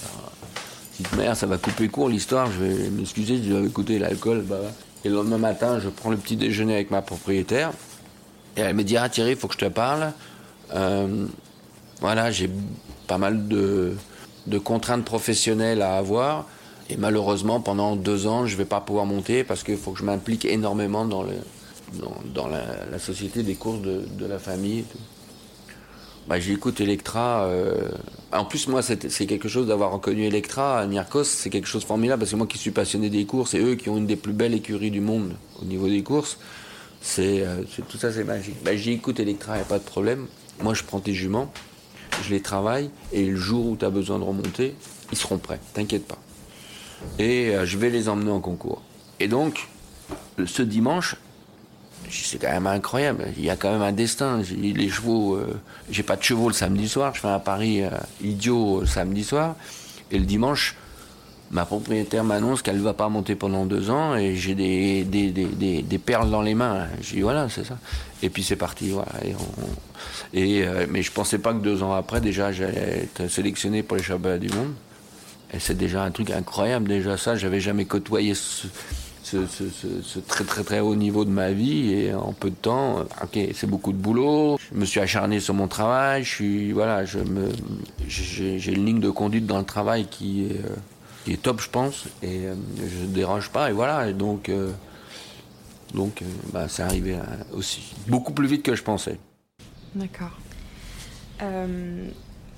[0.91, 2.51] Petite mère, ça va couper court l'histoire.
[2.51, 4.41] Je vais m'excuser, je vais écouter l'alcool.
[4.41, 4.69] Bah, ouais.
[5.05, 7.71] Et le lendemain matin, je prends le petit déjeuner avec ma propriétaire.
[8.55, 10.11] Et elle me dit, ah Thierry, il faut que je te parle.
[10.73, 11.27] Euh,
[12.01, 12.49] voilà, j'ai
[13.05, 13.95] pas mal de,
[14.47, 16.47] de contraintes professionnelles à avoir.
[16.89, 20.05] Et malheureusement, pendant deux ans, je vais pas pouvoir monter parce qu'il faut que je
[20.05, 24.85] m'implique énormément dans, la, société des courses de, la famille.
[26.27, 27.45] Bah, J'écoute Electra.
[27.45, 27.89] Euh...
[28.31, 30.87] En plus, moi, c'est quelque chose d'avoir reconnu Electra à.
[31.23, 33.75] C'est quelque chose de formidable parce que moi qui suis passionné des courses, et eux
[33.75, 36.37] qui ont une des plus belles écuries du monde au niveau des courses,
[37.01, 38.55] c'est euh, tout ça, c'est magique.
[38.63, 40.27] Bah, J'écoute Electra, il n'y a pas de problème.
[40.61, 41.51] Moi, je prends tes juments,
[42.23, 44.73] je les travaille, et le jour où tu as besoin de remonter,
[45.11, 45.59] ils seront prêts.
[45.73, 46.17] T'inquiète pas.
[47.19, 48.81] Et euh, je vais les emmener en concours.
[49.19, 49.67] Et donc,
[50.45, 51.15] ce dimanche,
[52.09, 53.27] c'est quand même incroyable.
[53.37, 54.41] Il y a quand même un destin.
[54.55, 57.13] Les chevaux, euh, j'ai pas de chevaux le samedi soir.
[57.15, 57.89] Je fais un pari euh,
[58.21, 59.55] idiot samedi soir.
[60.11, 60.75] Et le dimanche,
[61.51, 66.29] ma propriétaire m'annonce qu'elle ne va pas monter pendant deux ans et j'ai des, perles
[66.29, 66.87] dans les mains.
[67.01, 67.77] J'ai dit voilà, c'est ça.
[68.21, 68.93] Et puis c'est parti.
[70.33, 74.37] Mais je pensais pas que deux ans après, déjà, j'allais être sélectionné pour les championnats
[74.37, 74.73] du monde.
[75.53, 76.87] Et c'est déjà un truc incroyable.
[76.87, 78.67] Déjà ça, j'avais jamais côtoyé ce,
[80.27, 83.67] très très très haut niveau de ma vie et en peu de temps, ok, c'est
[83.67, 84.57] beaucoup de boulot.
[84.71, 86.23] Je me suis acharné sur mon travail.
[86.23, 90.61] Je suis voilà, j'ai une ligne de conduite dans le travail qui est,
[91.29, 93.69] euh, top, je pense, et euh, je ne dérange pas.
[93.69, 94.71] Et voilà, et donc euh,
[95.93, 97.17] donc bah, c'est arrivé
[97.53, 99.17] aussi beaucoup plus vite que je pensais.
[99.95, 100.37] D'accord.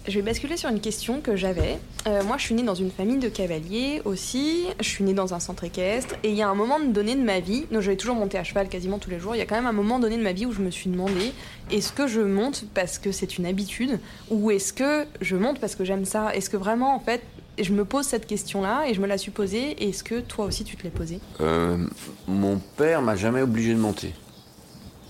[0.09, 1.77] Je vais basculer sur une question que j'avais.
[2.07, 4.65] Euh, moi, je suis née dans une famille de cavaliers aussi.
[4.79, 6.15] Je suis née dans un centre équestre.
[6.23, 8.39] Et il y a un moment donné de ma vie, donc je vais toujours monter
[8.39, 9.35] à cheval quasiment tous les jours.
[9.35, 10.89] Il y a quand même un moment donné de ma vie où je me suis
[10.89, 11.31] demandé
[11.69, 13.99] est-ce que je monte parce que c'est une habitude
[14.31, 16.35] ou est-ce que je monte parce que j'aime ça?
[16.35, 17.21] Est-ce que vraiment, en fait,
[17.59, 19.87] je me pose cette question-là et je me la suis posée.
[19.87, 21.19] Est-ce que toi aussi tu te l'es posée?
[21.39, 21.85] Euh,
[22.27, 24.15] Mon père m'a jamais obligé de monter.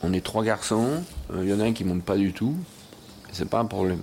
[0.04, 1.04] On est trois garçons.
[1.42, 2.54] Il y en a un qui monte pas du tout.
[3.32, 4.02] C'est pas un problème.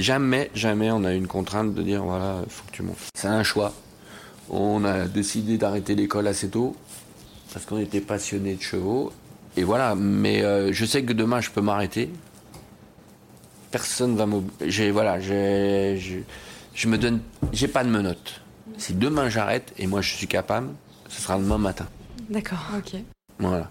[0.00, 2.96] Jamais, jamais on a une contrainte de dire voilà, il faut que tu montes.
[3.14, 3.74] C'est un choix.
[4.48, 6.74] On a décidé d'arrêter l'école assez tôt
[7.52, 9.12] parce qu'on était passionné de chevaux.
[9.56, 12.08] Et voilà, mais euh, je sais que demain je peux m'arrêter.
[13.70, 14.90] Personne va m'obliger.
[14.90, 16.20] Voilà, je,
[16.74, 17.20] je me donne.
[17.52, 18.40] J'ai pas de menottes.
[18.78, 20.68] Si demain j'arrête et moi je suis capable,
[21.08, 21.86] ce sera demain matin.
[22.30, 23.00] D'accord, ok.
[23.38, 23.70] Voilà.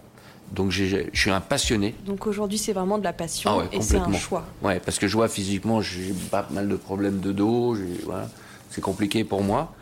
[0.51, 1.93] Donc je suis un passionné.
[2.05, 4.45] Donc aujourd'hui c'est vraiment de la passion ah ouais, et c'est un choix.
[4.61, 8.27] Ouais, parce que je vois physiquement j'ai pas mal de problèmes de dos, voilà,
[8.69, 9.73] c'est compliqué pour moi.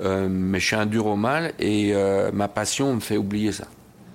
[0.00, 3.52] Euh, mais je suis un dur au mal et euh, ma passion me fait oublier
[3.52, 3.64] ça.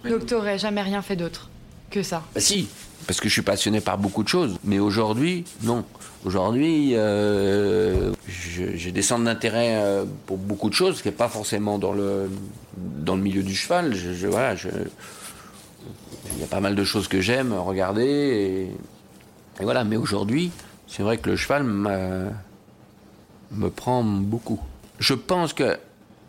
[0.08, 1.50] Donc t'aurais jamais rien fait d'autre
[1.90, 2.68] que ça bah si,
[3.06, 4.58] parce que je suis passionné par beaucoup de choses.
[4.64, 5.86] Mais aujourd'hui, non.
[6.26, 11.94] Aujourd'hui, euh, j'ai des centres d'intérêt pour beaucoup de choses, qui n'est pas forcément dans
[11.94, 12.30] le,
[12.76, 13.94] dans le milieu du cheval.
[13.94, 14.68] Je, je voilà, je,
[16.38, 18.06] il y a pas mal de choses que j'aime regarder.
[18.06, 18.64] Et,
[19.60, 20.52] et, voilà, mais aujourd'hui,
[20.88, 22.32] c'est vrai que le cheval me
[23.76, 24.60] prend beaucoup.
[25.00, 25.78] Je pense que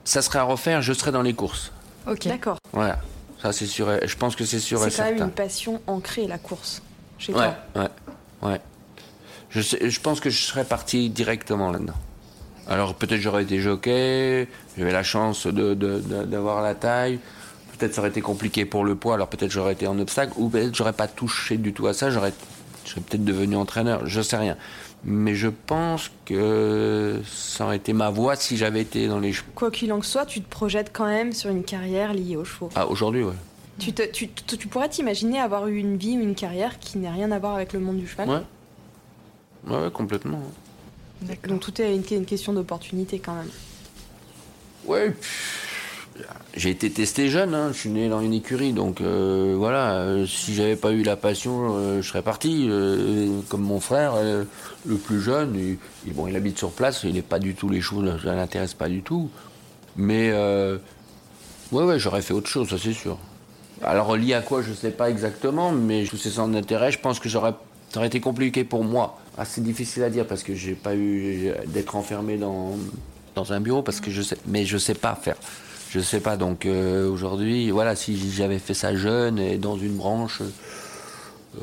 [0.04, 1.72] ça serait à refaire, je serais dans les courses.
[2.06, 2.26] Ok.
[2.26, 2.56] D'accord.
[2.72, 2.98] Voilà,
[3.42, 3.88] ça c'est sûr.
[4.04, 6.82] Je pense que c'est sûr C'est quand même une passion ancrée, la course,
[7.18, 7.82] chez ouais, toi.
[7.82, 8.60] Ouais, ouais.
[9.50, 11.94] Je, sais, je pense que je serais parti directement là-dedans.
[12.68, 17.18] Alors peut-être j'aurais été jockey, j'avais la chance d'avoir de, de, de, la taille,
[17.78, 20.48] peut-être ça aurait été compliqué pour le poids, alors peut-être j'aurais été en obstacle, ou
[20.48, 22.32] peut-être j'aurais pas touché du tout à ça, j'aurais,
[22.84, 24.56] serais peut-être devenu entraîneur, je sais rien.
[25.04, 29.50] Mais je pense que ça aurait été ma voie si j'avais été dans les chevaux.
[29.54, 32.68] Quoi qu'il en soit, tu te projettes quand même sur une carrière liée aux chevaux.
[32.74, 33.34] Ah, aujourd'hui, ouais.
[33.78, 37.12] Tu, te, tu, tu, pourrais t'imaginer avoir eu une vie ou une carrière qui n'a
[37.12, 38.28] rien à voir avec le monde du cheval?
[38.28, 38.42] Ouais.
[39.68, 40.42] Ouais, ouais complètement.
[41.46, 43.50] Donc tout est une, une question d'opportunité quand même.
[44.84, 45.14] Ouais,
[46.54, 47.70] j'ai été testé jeune, hein.
[47.72, 51.16] je suis né dans une écurie, donc euh, voilà, euh, si j'avais pas eu la
[51.16, 52.68] passion, euh, je serais parti.
[53.48, 54.14] comme mon frère,
[54.86, 57.80] le plus jeune, il, bon, il habite sur place, il n'est pas du tout les
[57.80, 59.30] choses, ça l'intéresse pas du tout.
[59.96, 63.18] Mais ouais, ouais, j'aurais fait autre chose, ça c'est sûr.
[63.82, 67.20] Alors lié à quoi, je sais pas exactement, mais tous ces centres d'intérêt, je pense
[67.20, 69.18] que ça aurait été compliqué pour moi.
[69.36, 72.72] Assez difficile à dire parce que j'ai pas eu d'être enfermé dans,
[73.36, 75.36] dans un bureau, parce que je sais, mais je sais pas faire.
[75.90, 76.36] Je sais pas.
[76.36, 80.42] Donc euh, aujourd'hui, voilà, si j'avais fait ça jeune et dans une branche.
[81.56, 81.60] Euh,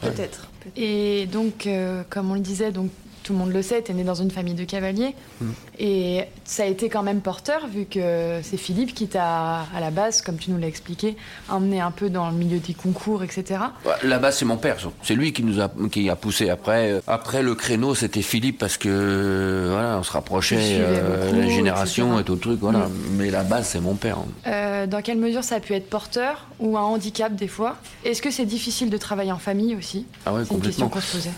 [0.00, 0.48] Peut-être.
[0.76, 2.90] Et donc, euh, comme on le disait, donc
[3.22, 5.14] tout le monde le sait, tu es né dans une famille de cavaliers.
[5.40, 5.50] Mm.
[5.78, 9.90] Et ça a été quand même porteur, vu que c'est Philippe qui t'a, à la
[9.90, 11.16] base, comme tu nous l'as expliqué,
[11.48, 13.60] emmené un peu dans le milieu des concours, etc.
[14.02, 14.76] La base, c'est mon père.
[15.02, 16.50] C'est lui qui nous a, qui a poussé.
[16.50, 21.48] Après, euh, après le créneau, c'était Philippe, parce que voilà, on se rapprochait, euh, la
[21.48, 22.60] génération et tout le truc.
[22.60, 22.80] Voilà.
[22.80, 22.92] Mm.
[23.16, 24.18] Mais la base, c'est mon père.
[24.46, 27.76] Euh, dans quelle mesure ça a pu être porteur ou un handicap des fois?
[28.04, 30.06] Est-ce que c'est difficile de travailler en famille aussi?
[30.26, 31.30] Ah ouais, C'est une question qu'on se posait.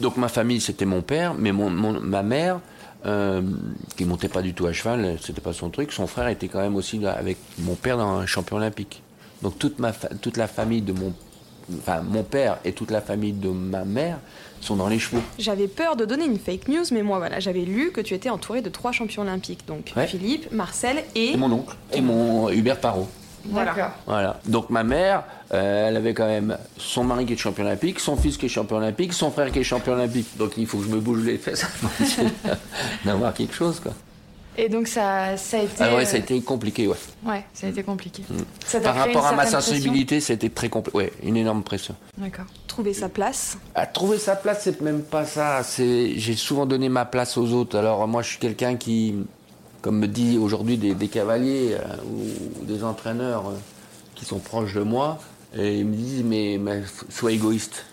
[0.00, 2.60] Donc ma famille, c'était mon père, mais mon, ma mère,
[3.06, 3.42] euh,
[3.96, 5.92] qui montait pas du tout à cheval, c'était pas son truc.
[5.92, 9.02] Son frère était quand même aussi avec mon père dans un champion olympique.
[9.42, 11.14] Donc toute ma toute la famille de mon
[11.78, 14.18] enfin mon père et toute la famille de ma mère
[14.60, 15.22] sont dans les chevaux.
[15.38, 18.30] J'avais peur de donner une fake news, mais moi voilà, j'avais lu que tu étais
[18.30, 21.32] entouré de trois champions olympiques, donc Philippe, Marcel et...
[21.32, 23.08] et mon oncle et mon Hubert Parot.
[23.44, 23.94] Voilà.
[24.06, 24.40] voilà.
[24.46, 28.16] Donc ma mère, euh, elle avait quand même son mari qui est champion olympique, son
[28.16, 30.36] fils qui est champion olympique, son frère qui est champion olympique.
[30.36, 31.66] Donc il faut que je me bouge les fesses
[33.04, 33.92] d'avoir quelque chose, quoi.
[34.60, 35.74] Et donc ça, ça a été.
[35.78, 36.96] Ah ouais, ça a euh, été compliqué, ouais.
[37.24, 38.24] Ouais, ça a été compliqué.
[38.28, 38.80] Mm.
[38.82, 40.98] Par rapport à ma sensibilité, c'était très compliqué.
[40.98, 41.94] Ouais, une énorme pression.
[42.16, 42.46] D'accord.
[42.66, 43.56] Trouver sa place.
[43.76, 45.62] À trouver sa place, c'est même pas ça.
[45.62, 47.78] C'est, j'ai souvent donné ma place aux autres.
[47.78, 49.14] Alors moi, je suis quelqu'un qui,
[49.82, 53.54] comme me dit aujourd'hui des, cavaliers euh, ou des entraîneurs euh,
[54.14, 55.18] qui sont proches de moi,
[55.56, 56.58] et ils me disent mais,
[57.08, 57.84] sois égoïste.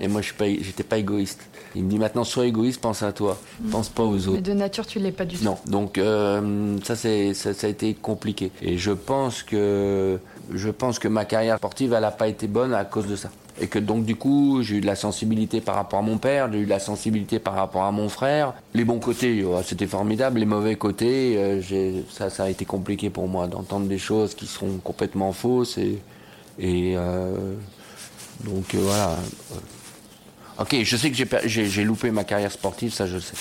[0.00, 1.40] Et moi je n'étais pas, pas égoïste.
[1.74, 3.38] Il me dit maintenant sois égoïste, pense à toi,
[3.70, 4.32] pense pas aux autres.
[4.32, 5.44] Mais de nature tu l'es pas du tout.
[5.44, 8.50] Non, donc euh, ça, c'est, ça, a été compliqué.
[8.62, 10.18] Et je pense que
[10.52, 13.30] je pense que ma carrière sportive elle n'a pas été bonne à cause de ça.
[13.60, 16.50] Et que donc du coup, j'ai eu de la sensibilité par rapport à mon père,
[16.52, 18.54] j'ai eu de la sensibilité par rapport à mon frère.
[18.74, 20.38] Les bons côtés, c'était formidable.
[20.38, 24.46] Les mauvais côtés, euh, ça, ça a été compliqué pour moi d'entendre des choses qui
[24.46, 25.76] sont complètement fausses.
[25.78, 25.98] Et,
[26.58, 27.54] et euh,
[28.44, 29.16] donc euh, voilà.
[30.60, 31.16] Ok, je sais que
[31.46, 33.36] j'ai loupé ma carrière sportive, ça je le sais.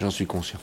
[0.00, 0.58] J'en suis conscient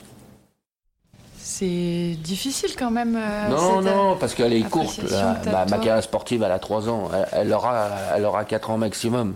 [1.50, 3.16] c'est difficile quand même.
[3.16, 5.00] Euh, non, non, parce qu'elle est courte.
[5.46, 7.10] ma, carrière sportive, elle a 3 ans.
[7.32, 9.34] Elle, aura, elle aura 4 ans maximum.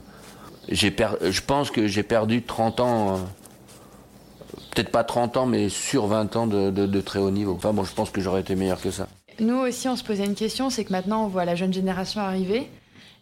[0.70, 3.14] Je pense que j'ai perdu 30 ans.
[3.14, 3.16] Euh,
[4.70, 7.54] peut-être pas 30 ans, mais sur 20 ans de, très haut niveau.
[7.56, 9.08] Enfin bon, je pense que j'aurais été meilleur que ça.
[9.40, 12.20] Nous aussi, on se posait une question, c'est que maintenant, on voit la jeune génération
[12.20, 12.70] arriver.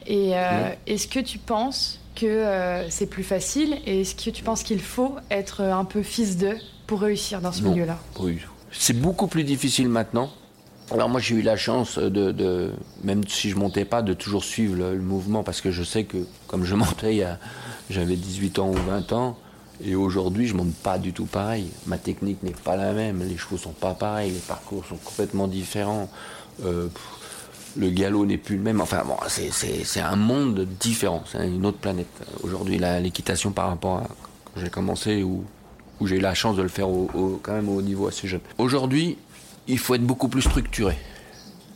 [0.07, 4.63] Et euh, est-ce que tu penses que c'est plus facile Et est-ce que tu penses
[4.63, 7.97] qu'il faut être un peu fils d'eux pour réussir dans ce milieu-là?
[8.21, 8.39] Oui,
[8.73, 10.31] c'est beaucoup plus difficile maintenant.
[10.91, 14.77] Alors moi j'ai eu la chance de, même si je montais pas, de toujours suivre
[14.77, 17.25] le, mouvement parce que je sais que comme je montais,
[17.89, 19.39] j'avais 18 ans ou 20 ans,
[19.85, 21.69] et aujourd'hui je monte pas du tout pareil.
[21.87, 25.49] Ma technique n'est pas la même, les chevaux sont pas pareils, les parcours sont complètement
[25.49, 26.11] différents.
[26.65, 26.89] Euh,
[27.77, 28.83] le galop n'est plus le même.
[28.83, 32.07] Enfin bon, c'est un monde différent, c'est une autre planète.
[32.43, 34.03] Aujourd'hui l'équitation par rapport à
[34.45, 35.45] quand j'ai commencé ou
[36.03, 38.41] où j'ai eu la chance de le faire au, quand même au niveau assez jeune.
[38.59, 39.17] Aujourd'hui,
[39.69, 40.99] il faut être beaucoup plus structuré.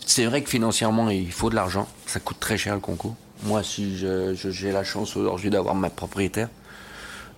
[0.05, 1.87] C'est vrai que financièrement, il faut de l'argent.
[2.07, 3.15] Ça coûte très cher le concours.
[3.45, 6.49] Moi, si j'ai la chance aujourd'hui d'avoir ma propriétaire,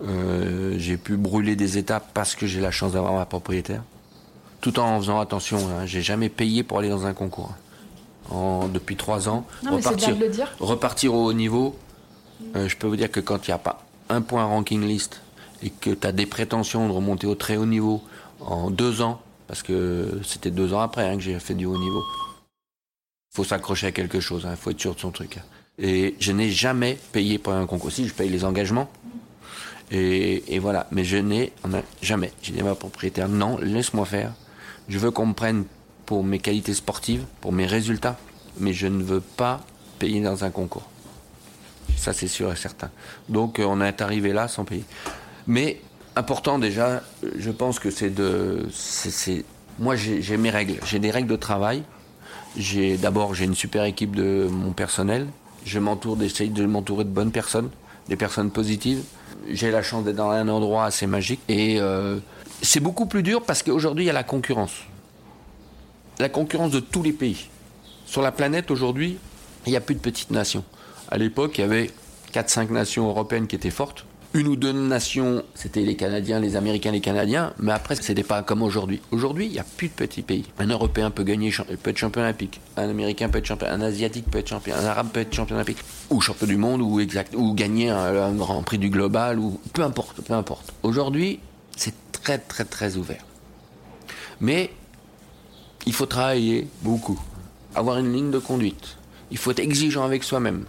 [0.03, 3.83] euh, j'ai pu brûler des étapes parce que j'ai la chance d'avoir ma propriétaire.
[4.61, 7.53] Tout en faisant attention, hein, j'ai jamais payé pour aller dans un concours.
[8.31, 10.17] En, depuis trois ans, repartir,
[10.61, 11.77] repartir au haut niveau,
[12.57, 15.21] euh, je peux vous dire que quand il n'y a pas un point ranking list
[15.63, 18.03] et que tu as des prétentions de remonter au très haut niveau
[18.41, 21.79] en deux ans, parce que c'était deux ans après hein, que j'ai fait du haut
[21.79, 22.03] niveau,
[23.31, 25.39] faut s'accrocher à quelque chose, il hein, faut être sûr de son truc.
[25.79, 27.93] Et je n'ai jamais payé pour un concours.
[27.93, 28.91] Si, je paye les engagements.
[29.91, 30.89] Et, voilà.
[30.91, 31.53] Mais je n'ai
[32.03, 32.33] jamais.
[32.43, 34.33] J'ai dit à ma propriétaire, non, laisse-moi faire.
[34.89, 35.65] Je veux qu'on me prenne
[36.05, 38.19] pour mes qualités sportives, pour mes résultats.
[38.59, 39.61] Mais je ne veux pas
[39.99, 40.89] payer dans un concours.
[41.97, 42.91] Ça, c'est sûr et certain.
[43.29, 44.85] Donc, on est arrivé là sans payer.
[45.49, 45.81] Mais
[46.15, 47.03] important déjà,
[47.37, 48.69] je pense que c'est de.
[49.79, 50.79] moi, j'ai mes règles.
[50.85, 51.83] J'ai des règles de travail.
[53.01, 55.27] D'abord j'ai une super équipe de mon personnel.
[55.65, 57.71] Je m'entoure d'essayer de m'entourer de bonnes personnes,
[58.09, 59.03] des personnes positives.
[59.49, 62.19] J'ai la chance d'être dans un endroit assez magique et euh,
[62.63, 64.73] c'est beaucoup plus dur parce qu'aujourd'hui il y a la concurrence.
[66.19, 67.49] la concurrence de tous les pays.
[68.07, 69.19] Sur la planète aujourd'hui,
[69.67, 70.65] il n'y a plus de petites nations.
[71.11, 71.91] À l'époque, il y avait
[72.33, 74.08] 4-5 nations européennes qui étaient fortes.
[74.35, 78.43] Une ou deux nations, c'était les Canadiens, les Américains, les Canadiens, mais après, c'était pas
[78.43, 79.01] comme aujourd'hui.
[79.11, 80.45] Aujourd'hui, il n'y a plus de petits pays.
[80.59, 81.51] Un Européen peut gagner,
[81.83, 82.61] peut être champion olympique.
[82.77, 85.57] Un Américain peut être champion, un Asiatique peut être champion, un Arabe peut être champion
[85.57, 85.79] olympique.
[86.11, 89.83] Ou champion du monde, ou exact, ou gagner un, grand prix du global, ou peu
[89.83, 90.75] importe, peu importe.
[90.83, 91.41] Aujourd'hui,
[91.75, 93.25] c'est très, très, très ouvert.
[94.43, 94.71] Mais,
[95.87, 97.19] il faut travailler beaucoup.
[97.75, 98.99] Avoir une ligne de conduite.
[99.31, 100.67] Il faut être exigeant avec soi-même.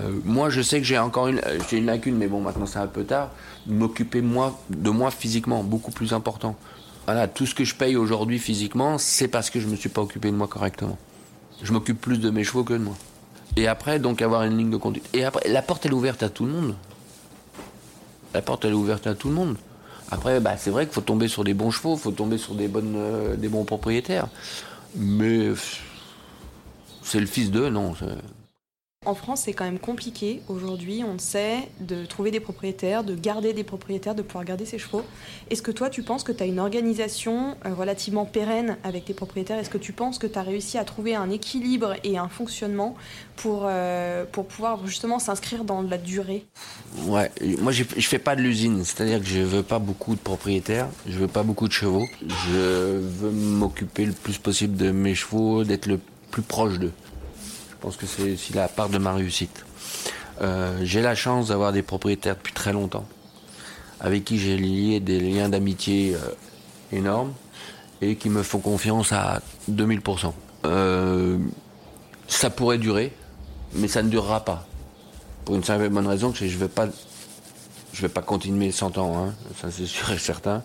[0.00, 2.66] Euh, moi, je sais que j'ai encore une, euh, j'ai une lacune, mais bon, maintenant
[2.66, 3.30] c'est un peu tard.
[3.66, 6.56] M'occuper moi, de moi physiquement, beaucoup plus important.
[7.06, 10.00] Voilà, tout ce que je paye aujourd'hui physiquement, c'est parce que je me suis pas
[10.00, 10.98] occupé de moi correctement.
[11.62, 12.94] Je m'occupe plus de mes chevaux que de moi.
[13.56, 15.08] Et après, donc avoir une ligne de conduite.
[15.12, 16.74] Et après, la porte elle est ouverte à tout le monde.
[18.34, 19.56] La porte elle est ouverte à tout le monde.
[20.10, 22.54] Après, bah, c'est vrai qu'il faut tomber sur des bons chevaux, il faut tomber sur
[22.54, 24.28] des bonnes, euh, des bons propriétaires.
[24.96, 25.50] Mais
[27.02, 27.94] c'est le fils d'eux, non.
[29.04, 33.52] En France, c'est quand même compliqué aujourd'hui, on sait, de trouver des propriétaires, de garder
[33.52, 35.02] des propriétaires, de pouvoir garder ses chevaux.
[35.50, 39.14] Est-ce que toi, tu penses que tu as une organisation euh, relativement pérenne avec tes
[39.14, 39.58] propriétaires?
[39.58, 42.94] Est-ce que tu penses que tu as réussi à trouver un équilibre et un fonctionnement
[43.34, 46.46] pour, euh, pour pouvoir justement s'inscrire dans la durée?
[47.06, 50.88] Ouais, moi je fais pas de l'usine, c'est-à-dire que je veux pas beaucoup de propriétaires,
[51.08, 52.06] je veux pas beaucoup de chevaux.
[52.20, 55.98] Je veux m'occuper le plus possible de mes chevaux, d'être le
[56.30, 56.92] plus proche d'eux.
[57.82, 59.64] Je pense que c'est aussi la part de ma réussite.
[60.40, 63.04] Euh, j'ai la chance d'avoir des propriétaires depuis très longtemps,
[63.98, 66.18] avec qui j'ai lié des liens d'amitié euh,
[66.96, 67.32] énormes
[68.00, 70.32] et qui me font confiance à 2000%.
[70.64, 71.38] Euh,
[72.28, 73.12] ça pourrait durer,
[73.74, 74.64] mais ça ne durera pas.
[75.44, 76.86] Pour une simple et bonne raison que je ne vais pas,
[77.92, 79.34] je vais pas continuer 100 ans, hein.
[79.60, 80.62] ça c'est sûr et certain.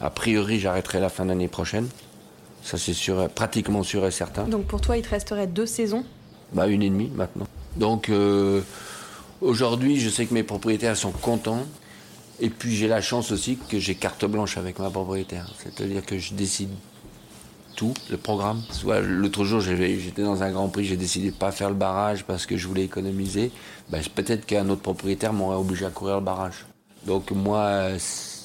[0.00, 1.88] A priori, j'arrêterai la fin d'année prochaine.
[2.62, 4.44] Ça c'est sûr, pratiquement sûr et certain.
[4.44, 6.04] Donc pour toi, il te resterait deux saisons
[6.52, 7.46] bah, une et demie maintenant.
[7.76, 8.60] Donc euh,
[9.40, 11.64] aujourd'hui, je sais que mes propriétaires sont contents.
[12.40, 15.48] Et puis j'ai la chance aussi que j'ai carte blanche avec ma propriétaire.
[15.62, 16.70] C'est-à-dire que je décide
[17.76, 18.60] tout, le programme.
[18.70, 22.24] Soit l'autre jour, j'étais dans un Grand Prix, j'ai décidé de pas faire le barrage
[22.24, 23.52] parce que je voulais économiser.
[23.90, 26.66] Bah, peut-être qu'un autre propriétaire m'aurait obligé à courir le barrage.
[27.06, 27.90] Donc moi,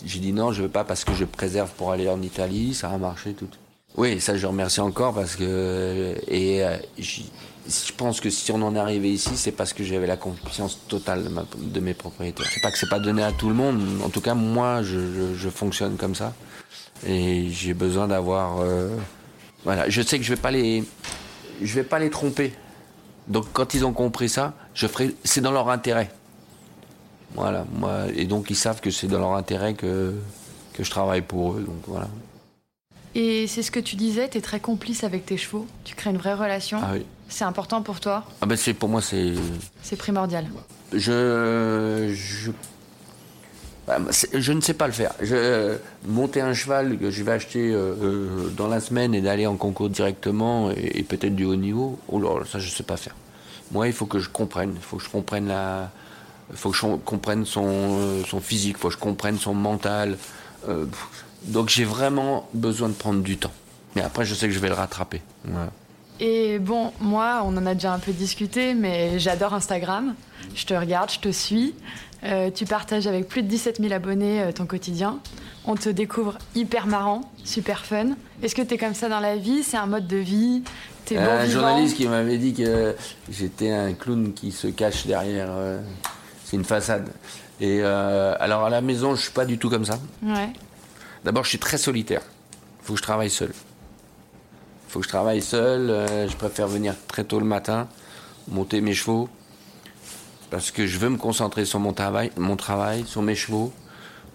[0.06, 2.90] j'ai dit non, je veux pas parce que je préserve pour aller en Italie, ça
[2.90, 3.48] a marché tout.
[3.98, 6.78] Oui, ça je remercie encore parce que et euh,
[7.70, 10.80] je pense que si on en est arrivé ici, c'est parce que j'avais la confiance
[10.88, 12.48] totale de, mes propriétaires.
[12.52, 13.82] C'est pas que c'est pas donné à tout le monde.
[14.04, 16.34] En tout cas, moi, je, fonctionne comme ça.
[17.06, 18.60] Et j'ai besoin d'avoir.
[18.60, 18.96] Euh,
[19.64, 20.84] voilà, je sais que je vais pas les,
[21.62, 22.54] je vais pas les tromper.
[23.28, 25.16] Donc quand ils ont compris ça, je ferai.
[25.24, 26.10] C'est dans leur intérêt.
[27.36, 30.16] Voilà, moi, et donc ils savent que c'est dans leur intérêt que
[30.74, 31.62] que je travaille pour eux.
[31.62, 32.08] Donc voilà.
[33.16, 36.10] Et c'est ce que tu disais, tu es très complice avec tes chevaux, tu crées
[36.10, 36.80] une vraie relation.
[36.82, 37.06] Ah oui.
[37.30, 39.34] C'est important pour toi Ah ben c'est pour moi c'est.
[39.82, 40.48] C'est primordial.
[40.94, 42.52] Je je
[43.90, 43.98] bah,
[44.34, 45.14] je ne sais pas le faire.
[45.20, 49.48] Je, monter un cheval que je vais acheter euh, euh, dans la semaine et d'aller
[49.48, 53.16] en concours directement et, peut-être du haut niveau, oh là, ça je sais pas faire.
[53.72, 54.74] Moi, il faut que je comprenne.
[54.76, 55.90] Il faut que je comprenne la,
[56.54, 58.76] faut que je comprenne son, euh, son physique.
[58.78, 60.18] Il faut que je comprenne son mental.
[61.46, 63.54] donc j'ai vraiment besoin de prendre du temps.
[63.96, 65.22] Mais après, je sais que je vais le rattraper.
[65.46, 65.72] Voilà.
[66.20, 70.16] Et bon, moi, on en a déjà un peu discuté, mais j'adore Instagram.
[70.56, 71.74] Je te regarde, je te suis.
[72.24, 75.20] Euh, tu partages avec plus de 17 000 abonnés euh, ton quotidien.
[75.66, 78.10] On te découvre hyper marrant, super fun.
[78.44, 79.64] Est-ce que tu es comme ça dans la vie?
[79.64, 80.64] C'est un mode de vie?
[81.10, 82.96] Es bon Un journaliste qui m'avait dit que
[83.32, 85.48] j'étais un clown qui se cache derrière.
[85.50, 85.80] Euh,
[86.44, 87.10] c'est une façade.
[87.62, 90.00] Et alors à la maison, je suis pas du tout comme ça.
[90.24, 90.50] Ouais.
[91.26, 92.22] D'abord, je suis très solitaire.
[92.82, 93.52] Il faut que je travaille seul
[94.90, 95.90] faut que je travaille seul.
[95.90, 97.88] Euh, je préfère venir très tôt le matin,
[98.48, 99.30] monter mes chevaux,
[100.50, 102.32] parce que je veux me concentrer sur mon travail,
[103.06, 103.72] sur mes chevaux.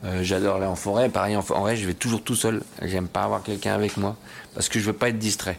[0.04, 1.08] Euh, j'adore aller en forêt.
[1.08, 2.62] Pareil, en forêt, je vais toujours tout seul.
[2.82, 4.16] J'aime pas avoir quelqu'un avec moi,
[4.54, 5.58] parce que je veux pas être distrait.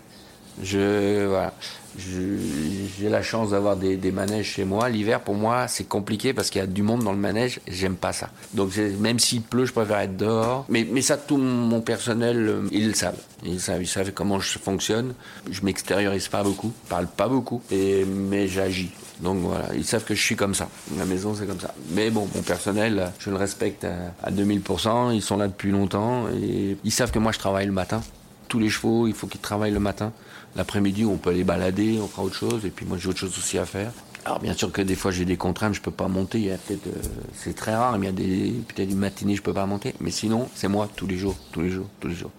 [0.64, 1.54] Je voilà,
[1.98, 4.90] j'ai la chance d'avoir des, manèges chez moi.
[4.90, 7.60] L'hiver, pour moi, c'est compliqué parce qu'il y a du monde dans le manège.
[7.68, 8.30] J'aime pas ça.
[8.54, 10.66] Donc, même s'il pleut, je préfère être dehors.
[10.70, 13.20] Mais, ça, tout mon personnel, euh, ils le savent.
[13.44, 15.14] Ils savent, comment je fonctionne.
[15.50, 18.90] Je m'extériorise pas beaucoup, je parle pas beaucoup, mais j'agis.
[19.22, 20.68] Donc voilà, ils savent que je suis comme ça.
[20.98, 21.74] La maison, c'est comme ça.
[21.92, 23.86] Mais bon, mon personnel, je le respecte
[24.24, 25.14] à 2000%.
[25.14, 28.02] Ils sont là depuis longtemps et ils savent que moi, je travaille le matin.
[28.48, 30.12] Tous les chevaux, il faut qu'ils travaillent le matin.
[30.56, 32.66] L'après-midi, on peut aller balader, on fera autre chose.
[32.66, 33.92] Et puis moi, j'ai autre chose aussi à faire.
[34.26, 36.40] Alors bien sûr que des fois j'ai des contraintes, je peux pas monter.
[36.40, 37.02] Il y a peut-être, euh,
[37.36, 39.94] c'est très rare, mais il y a des peut-être une matinée je peux pas monter.
[40.00, 42.32] Mais sinon, c'est moi tous les jours, tous les jours, tous les jours.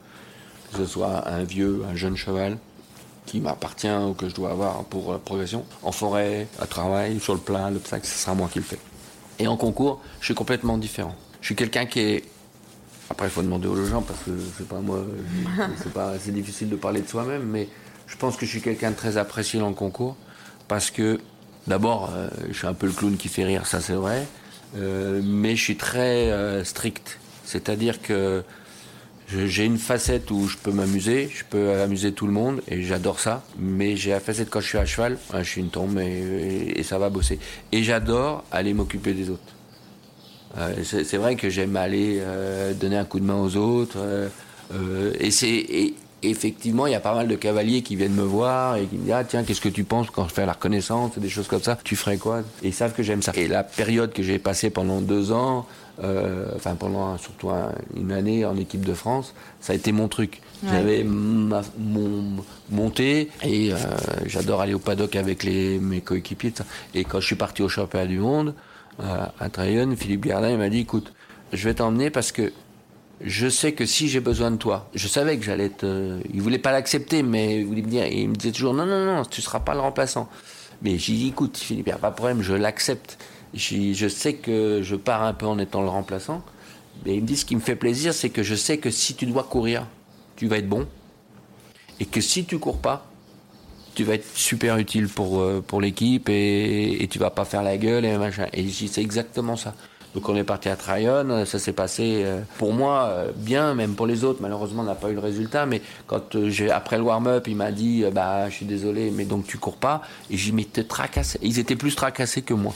[0.73, 2.59] que ce soit un vieux, un jeune cheval
[3.25, 5.65] qui m'appartient ou que je dois avoir pour la progression.
[5.85, 8.79] En forêt, à travail, sur le plat, l'obstacle, ce sera moi qui le fais.
[9.39, 11.15] Et en concours, je suis complètement différent.
[11.41, 12.25] Je suis quelqu'un qui est
[13.09, 14.99] après, il faut demander aux gens parce que c'est pas moi,
[15.83, 17.69] c'est pas, c'est difficile de parler de soi-même, mais
[18.07, 20.17] je pense que je suis quelqu'un de très apprécié dans le concours
[20.69, 21.21] parce que
[21.67, 24.27] d'abord, euh, je suis un peu le clown qui fait rire, ça c'est vrai,
[24.77, 27.19] euh, mais je suis très euh, strict.
[27.45, 28.43] C'est-à-dire que
[29.29, 33.21] j'ai une facette où je peux m'amuser, je peux amuser tout le monde et j'adore
[33.21, 33.43] ça.
[33.59, 36.99] Mais j'ai la facette quand je suis à cheval, je suis une tombe et ça
[36.99, 37.39] va bosser.
[37.73, 39.43] Et j'adore aller m'occuper des autres.
[40.83, 42.21] C'est vrai que j'aime aller
[42.81, 43.99] donner un coup de main aux autres.
[45.21, 45.95] Et c'est
[46.31, 49.03] effectivement, il y a pas mal de cavaliers qui viennent me voir et qui me
[49.05, 51.63] disent ah tiens qu'est-ce que tu penses quand je fais la reconnaissance des choses comme
[51.63, 51.79] ça.
[51.85, 52.41] Tu ferais quoi?
[52.63, 53.33] Et ils savent que j'aime ça.
[53.35, 55.67] Et la période que j'ai passée pendant deux ans,
[55.99, 57.51] enfin pendant surtout
[57.97, 60.41] une année en équipe de France, ça a été mon truc.
[60.67, 61.63] J'avais mon
[62.71, 63.73] monté et
[64.25, 66.55] j'adore aller au paddock avec les, mes coéquipiers.
[66.95, 68.55] Et quand je suis parti au championnat du monde
[68.99, 71.13] à Trayon, Philippe Gardin, m'a dit, écoute,
[71.53, 72.53] je vais t'emmener parce que
[73.21, 76.21] je sais que si j'ai besoin de toi, je savais que j'allais te...
[76.33, 79.75] Il voulait pas l'accepter, mais il me disait toujours, non, non, non, tu seras pas
[79.75, 80.29] le remplaçant.
[80.83, 83.19] Mais j'ai dit, écoute, Philippe, il pas de problème, je l'accepte.
[83.55, 86.43] Je sais que je pars un peu en étant le remplaçant.
[87.05, 89.15] Mais il me dit, ce qui me fait plaisir, c'est que je sais que si
[89.15, 89.87] tu dois courir,
[90.37, 90.87] tu vas être bon.
[92.01, 93.07] Et que si tu cours pas,
[93.95, 97.63] tu vas être super utile pour, euh, pour l'équipe et, et, tu vas pas faire
[97.63, 98.47] la gueule et machin.
[98.53, 99.75] Et c'est exactement ça.
[100.15, 103.95] Donc on est parti à Tryon, ça s'est passé euh, pour moi euh, bien, même
[103.95, 104.41] pour les autres.
[104.41, 107.71] Malheureusement, on n'a pas eu le résultat, mais quand j'ai après le warm-up, il m'a
[107.73, 110.03] dit bah je suis désolé, mais donc tu cours pas.
[110.31, 111.39] Et j'ai mis te tracasser.
[111.43, 112.75] Ils étaient plus tracassés que moi.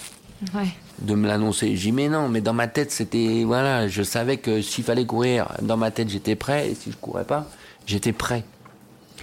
[0.54, 0.68] Ouais.
[1.00, 1.76] De me l'annoncer.
[1.76, 5.06] J'ai dit mais non, mais dans ma tête c'était voilà, je savais que s'il fallait
[5.06, 7.46] courir, dans ma tête j'étais prêt et si je courais pas,
[7.86, 8.44] j'étais prêt.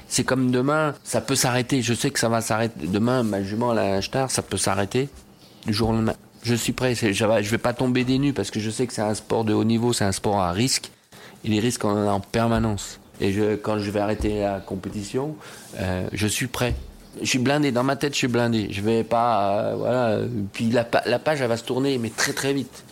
[0.08, 1.82] C'est comme demain, ça peut s'arrêter.
[1.82, 2.88] Je sais que ça va s'arrêter.
[2.88, 5.10] Demain, ma jument, la star, ça peut s'arrêter
[5.66, 6.16] du jour au lendemain.
[6.48, 6.96] Je suis prêt.
[6.96, 9.54] Je vais pas tomber des nues parce que je sais que c'est un sport de
[9.54, 10.90] haut niveau, c'est un sport à risque.
[11.44, 13.02] Et les risques, on en en permanence.
[13.20, 15.36] Et quand je vais arrêter la compétition,
[15.78, 16.74] euh, je suis prêt.
[17.22, 17.74] Je suis blindé.
[17.74, 18.70] Dans ma tête, je suis blindé.
[18.72, 20.20] Je vais pas, euh, voilà.
[20.54, 22.86] Puis la, la page, elle va se tourner, mais très très vite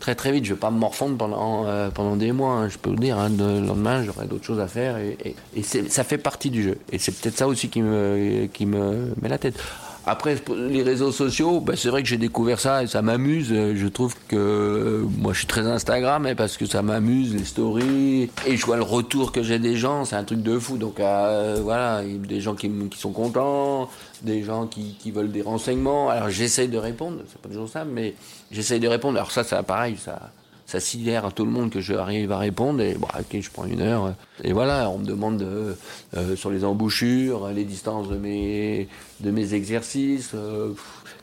[0.00, 0.46] très très vite.
[0.46, 2.68] Je vais pas me morfondre pendant, euh, des mois, hein.
[2.68, 3.18] je peux vous dire.
[3.18, 4.96] Hein, le lendemain, j'aurai d'autres choses à faire.
[4.96, 6.78] Et, et, ça fait partie du jeu.
[6.90, 9.60] Et c'est peut-être ça aussi qui me, qui me met la tête.
[10.06, 13.48] Après, les réseaux sociaux, bah, c'est vrai que j'ai découvert ça et ça m'amuse.
[13.48, 18.30] Je trouve que moi, je suis très Instagram hein, parce que ça m'amuse, les stories.
[18.46, 20.78] Et je vois le retour que j'ai des gens, c'est un truc de fou.
[20.78, 23.90] Donc euh, voilà, des gens qui, sont contents,
[24.22, 26.08] des gens qui, qui veulent des renseignements.
[26.08, 28.14] Alors j'essaye de répondre, c'est pas toujours ça, mais
[28.50, 29.18] j'essaye de répondre.
[29.18, 30.30] Alors ça, c'est pareil, ça
[30.70, 32.80] ça sidère à tout le monde que je arrive à répondre.
[32.80, 34.14] Et bon, ok, je prends une heure.
[34.44, 38.86] Et voilà, on me demande euh, sur les embouchures, les distances de mes,
[39.18, 40.30] de mes exercices.
[40.32, 40.70] Euh,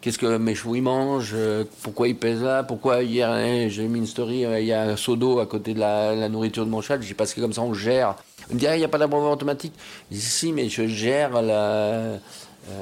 [0.01, 3.87] qu'est-ce que mes chevaux ils mangent euh, Pourquoi ils pèsent là Pourquoi hier hein, j'ai
[3.87, 6.69] mis une story Il y a un seau d'eau à côté de la, nourriture de
[6.69, 6.99] mon chat.
[6.99, 8.15] J'ai parce que comme ça on gère.
[8.51, 9.73] On me dit ah, il n'y a pas d'abreuvoir automatique.
[10.11, 12.19] Je dis si, mais je gère la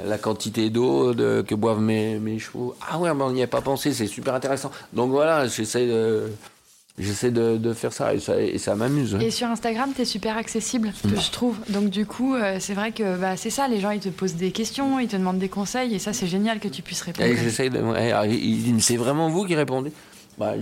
[0.07, 2.73] la quantité d'eau que boivent mes, mes, chevaux.
[2.89, 4.71] Ah ouais, mais on n'y a pas pensé, c'est super intéressant.
[4.93, 6.23] Donc voilà, j'essaie de,
[6.97, 9.17] J'essaie de, de, faire ça et ça, et ça m'amuse.
[9.19, 11.57] Et sur Instagram, tu es super accessible, que je trouve.
[11.67, 14.35] Donc du coup, euh, c'est vrai que bah, c'est ça, les gens, ils te posent
[14.35, 17.27] des questions, ils te demandent des conseils, et ça, c'est génial que tu puisses répondre.
[17.35, 17.81] J'essaie de...
[18.79, 19.91] C'est vraiment vous qui répondez
[20.37, 20.53] bah,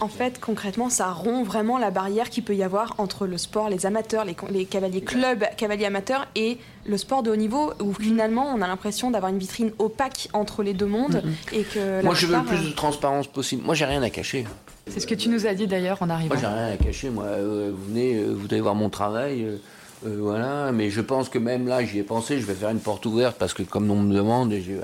[0.00, 3.68] en fait, concrètement, ça rompt vraiment la barrière qu'il peut y avoir entre le sport,
[3.68, 7.94] les amateurs, les, les cavaliers clubs, cavaliers amateurs et le sport de haut niveau, où
[7.94, 11.22] finalement on a l'impression d'avoir une vitrine opaque entre les deux mondes.
[11.52, 13.62] et que Moi, je veux le plus de transparence possible.
[13.64, 14.46] Moi, j'ai rien à cacher.
[14.90, 16.34] C'est ce que tu nous as dit d'ailleurs en arrivant.
[16.34, 17.10] Moi, j'ai rien à cacher.
[17.10, 19.44] Moi, euh, vous venez, euh, vous allez voir mon travail.
[19.44, 22.80] Euh, voilà, mais je pense que même là, j'y ai pensé, je vais faire une
[22.80, 24.80] porte ouverte parce que comme on me demande, j'ai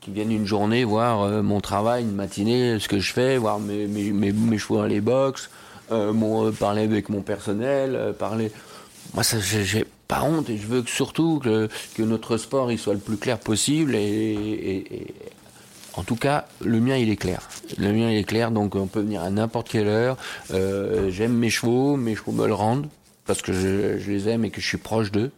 [0.00, 3.86] qui viennent une journée voir mon travail, une matinée, ce que je fais, voir mes,
[3.86, 5.48] mes, mes, mes chevaux dans les box,
[5.90, 8.52] mon, parler avec mon personnel, parler.
[9.14, 11.68] Moi, ça, j'ai pas honte et je veux que, surtout que,
[12.02, 15.06] notre sport il soit le plus clair possible et,
[15.96, 17.48] en tout cas, le mien il est clair.
[17.78, 20.16] Le mien il est clair, donc on peut venir à n'importe quelle heure.
[20.52, 22.88] Euh, J'aime mes chevaux, mes chevaux me le rendent
[23.26, 25.30] parce que je, les aime et que je suis proche d'eux.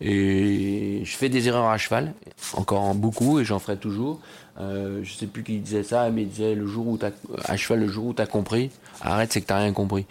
[0.00, 2.14] Et je fais des erreurs à cheval,
[2.54, 4.20] encore beaucoup, et j'en ferai toujours.
[4.58, 7.10] Euh, je sais plus qui disait ça, mais il disait le jour où t'as,
[7.44, 8.70] à cheval, le jour où t'as compris,
[9.02, 10.06] arrête, c'est que t'as rien compris.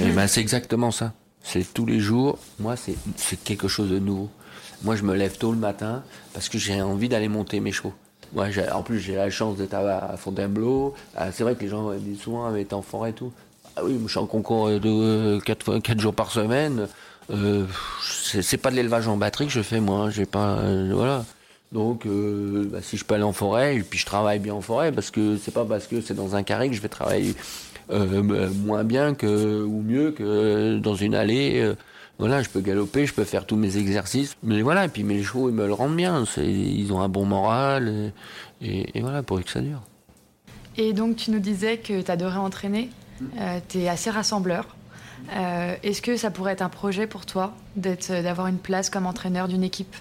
[0.00, 1.12] et ben, c'est exactement ça.
[1.42, 4.30] C'est tous les jours, moi, c'est quelque chose de nouveau.
[4.84, 7.94] Moi, je me lève tôt le matin parce que j'ai envie d'aller monter mes chevaux.
[8.34, 10.94] Moi, en plus, j'ai la chance d'être à, Fontainebleau.
[11.16, 13.32] Ah, c'est vrai que les gens disent souvent, avec en forêt et tout.
[13.76, 16.88] Ah oui, je suis en concours de 4, 4 jours par semaine.
[17.30, 17.64] Euh,
[18.02, 20.10] c'est pas de l'élevage en batterie que je fais moi.
[20.10, 21.24] J'ai pas, euh, voilà.
[21.70, 24.60] Donc, euh, bah, si je peux aller en forêt, et puis je travaille bien en
[24.60, 27.34] forêt, parce que c'est pas parce que c'est dans un carré que je vais travailler
[27.90, 31.72] euh, moins bien que ou mieux que dans une allée.
[32.22, 34.84] Voilà, je peux galoper, je peux faire tous mes exercices, mais voilà.
[34.84, 36.22] Et puis mes chevaux, ils me le rendent bien.
[36.36, 38.12] Ils ont un bon moral,
[38.60, 39.82] et, et, voilà, pour que ça dure.
[40.76, 42.90] Et donc, tu nous disais que tu adorais entraîner.
[43.40, 44.76] Euh, tu es assez rassembleur.
[45.34, 49.48] Euh, Est-ce que ça pourrait être un projet pour toi d'avoir une place comme entraîneur
[49.48, 49.96] d'une équipe?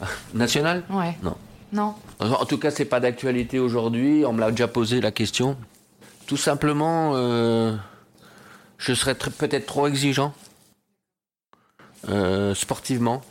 [0.34, 0.84] Nationale?
[0.88, 1.18] Ouais.
[1.24, 1.34] Non.
[1.72, 1.94] Non?
[2.20, 4.24] En tout cas, c'est pas d'actualité aujourd'hui.
[4.24, 5.56] On me l'a déjà posé la question.
[6.28, 7.74] Tout simplement, euh,
[8.78, 10.32] je serais peut-être trop exigeant
[12.08, 13.22] euh, sportivement,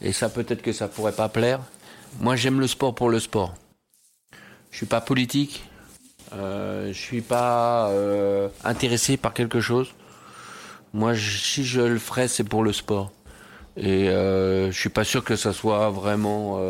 [0.00, 1.60] et ça peut-être que ça pourrait pas plaire.
[2.20, 3.54] Moi, j'aime le sport pour le sport.
[4.70, 5.64] Je suis pas politique.
[6.32, 9.92] Euh, je suis pas euh, intéressé par quelque chose.
[10.94, 13.12] Moi, si je le ferais, c'est pour le sport.
[13.76, 16.60] Et je suis pas sûr que ça soit vraiment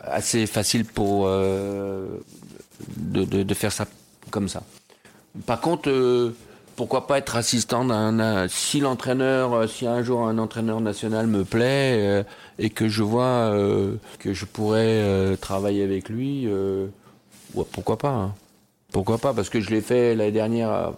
[0.00, 2.14] assez facile pour de,
[2.96, 3.86] de, de, faire ça
[4.30, 4.62] comme ça.
[5.44, 5.90] Par contre,
[6.76, 11.96] pourquoi pas être assistant d'un si l'entraîneur, si un jour un entraîneur national me plaît
[11.98, 12.22] euh,
[12.58, 16.48] et que je vois euh, que je pourrais travailler avec lui,
[17.72, 18.10] pourquoi pas.
[18.10, 18.34] Hein.
[18.92, 20.92] Pourquoi pas Parce que je l'ai fait l'année dernière.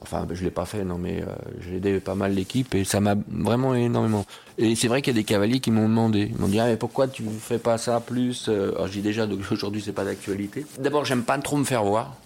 [0.00, 1.26] Enfin, je l'ai pas fait, non, mais euh,
[1.60, 4.26] j'ai aidé pas mal l'équipe et ça m'a vraiment énormément.
[4.58, 6.66] Et c'est vrai qu'il y a des cavaliers qui m'ont demandé, ils m'ont dit ah,
[6.66, 10.66] mais pourquoi tu fais pas ça plus Alors j'ai déjà aujourd'hui c'est pas d'actualité.
[10.78, 12.16] D'abord j'aime pas trop me faire voir.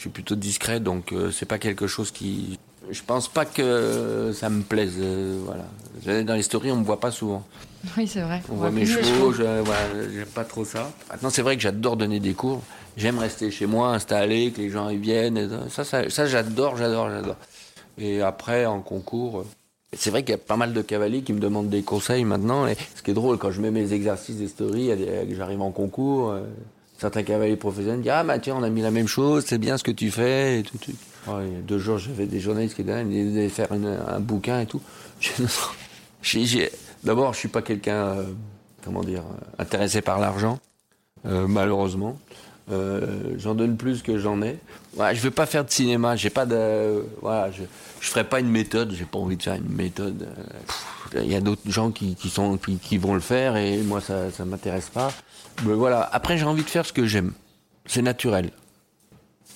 [0.00, 2.58] Je suis plutôt discret donc euh, c'est pas quelque chose qui.
[2.90, 4.94] Je pense pas que ça me plaise.
[4.98, 6.22] Euh, voilà.
[6.22, 7.44] Dans les stories on me voit pas souvent.
[7.98, 8.40] Oui c'est vrai.
[8.48, 9.80] On, on voit mes chevaux, je, voilà,
[10.10, 10.90] j'aime pas trop ça.
[11.10, 12.62] Maintenant c'est vrai que j'adore donner des cours.
[12.96, 15.36] J'aime rester chez moi, installé, que les gens y viennent.
[15.36, 17.36] Et ça, ça, ça j'adore, j'adore, j'adore.
[17.98, 19.44] Et après, en concours,
[19.92, 22.66] c'est vrai qu'il y a pas mal de cavaliers qui me demandent des conseils maintenant.
[22.66, 24.88] Et ce qui est drôle, quand je mets mes exercices des stories,
[25.28, 26.40] que j'arrive en concours, euh,
[27.00, 29.78] certains cavaliers professionnels disent Ah, bah tiens, on a mis la même chose, c'est bien
[29.78, 30.60] ce que tu fais.
[30.60, 30.92] Et tout, tout.
[31.26, 34.66] Il y a deux jours, j'avais des journalistes qui disaient faire une, un bouquin et
[34.66, 34.80] tout.
[37.04, 38.24] D'abord, je suis pas quelqu'un, euh,
[38.84, 39.22] comment dire,
[39.58, 40.58] intéressé par l'argent,
[41.26, 42.18] euh, malheureusement.
[42.70, 44.58] Euh, j'en donne plus que j'en ai.
[44.96, 47.62] Ouais, je veux pas faire de cinéma, j'ai pas de, voilà, je,
[48.00, 50.28] je ferai pas une méthode, j'ai pas envie de faire une méthode.
[51.14, 54.00] Il y a d'autres gens qui, qui sont, qui, qui, vont le faire et moi
[54.00, 55.12] ça, ça m'intéresse pas.
[55.64, 56.08] Mais voilà.
[56.12, 57.32] Après, j'ai envie de faire ce que j'aime.
[57.86, 58.50] C'est naturel.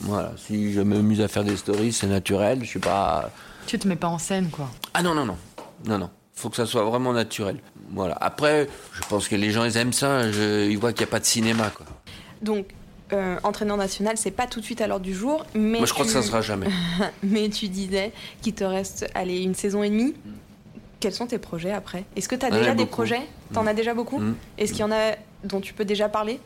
[0.00, 0.32] Voilà.
[0.36, 2.60] Si je m'amuse à faire des stories, c'est naturel.
[2.62, 3.30] Je suis pas.
[3.66, 4.68] Tu te mets pas en scène, quoi.
[4.92, 5.38] Ah non, non, non,
[5.86, 6.10] non, non.
[6.34, 7.58] Faut que ça soit vraiment naturel.
[7.92, 8.18] Voilà.
[8.20, 10.30] Après, je pense que les gens ils aiment ça.
[10.32, 11.86] Je, ils voient qu'il n'y a pas de cinéma, quoi.
[12.42, 12.66] Donc,
[13.12, 15.44] euh, entraîneur national, c'est pas tout de suite à l'ordre du jour.
[15.54, 16.66] Mais Moi, je crois que ça sera jamais.
[17.22, 20.14] mais tu disais qu'il te reste, allez, une saison et demie.
[21.00, 22.04] Quels sont tes projets après?
[22.16, 22.78] Est-ce que tu as Ah, déjà beaucoup.
[22.84, 23.20] des projets?
[23.52, 23.68] T'en Mm.
[23.68, 24.18] as déjà beaucoup?
[24.18, 24.34] Mm.
[24.58, 25.12] Est-ce qu'il y en a
[25.44, 26.40] dont tu peux déjà parler?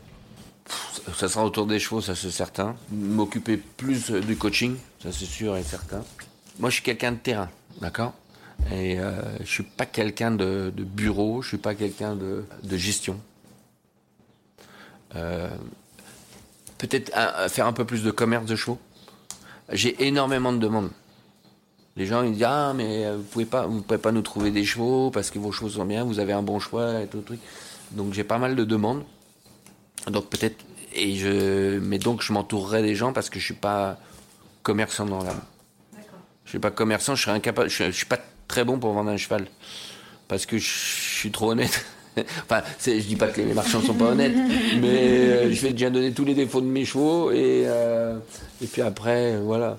[1.15, 2.75] Ça sera autour des chevaux, ça c'est certain.
[2.91, 6.03] M'occuper plus du coaching, ça c'est sûr et certain.
[6.59, 7.49] Moi, je suis quelqu'un de terrain,
[7.81, 8.13] d'accord?
[8.71, 12.77] Et euh, je suis pas quelqu'un de, de bureau, je suis pas quelqu'un de, de
[12.77, 13.17] gestion.
[15.15, 15.49] Euh,
[16.79, 17.11] Peut-être
[17.49, 18.79] faire un peu plus de commerce de chevaux.
[19.71, 20.89] J'ai énormément de demandes.
[21.95, 24.63] Les gens ils disent ah mais vous pouvez pas vous pouvez pas nous trouver des
[24.63, 27.23] chevaux parce que vos chevaux sont bien, vous avez un bon choix et tout le
[27.23, 27.39] truc.
[27.91, 29.03] Donc j'ai pas mal de demandes.
[30.07, 30.63] Donc peut-être
[30.93, 33.97] et je mais donc je m'entourerai des gens parce que je suis pas
[34.63, 35.41] commerçant dans l'âme.
[36.45, 39.11] Je suis pas commerçant, je serais incapable, je, je suis pas très bon pour vendre
[39.11, 39.47] un cheval
[40.29, 41.85] parce que je, je suis trop honnête.
[42.49, 44.35] enfin, je dis pas que les marchands sont pas honnêtes,
[44.81, 48.17] mais euh, je vais déjà donner tous les défauts de mes chevaux et euh,
[48.61, 49.77] et puis après voilà.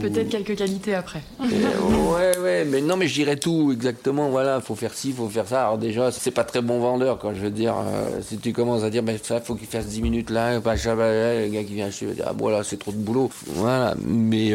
[0.00, 1.22] Peut-être quelques qualités après.
[1.38, 4.30] ouais, ouais, mais non, mais je dirais tout exactement.
[4.30, 5.64] Voilà, faut faire ci, faut faire ça.
[5.66, 7.34] Alors déjà, c'est pas très bon vendeur, quoi.
[7.34, 10.02] Je veux dire, euh, si tu commences à dire, ben ça, faut qu'il fasse 10
[10.02, 13.30] minutes là, le gars qui vient acheter va dire, ah, voilà, c'est trop de boulot.
[13.46, 14.54] Voilà, mais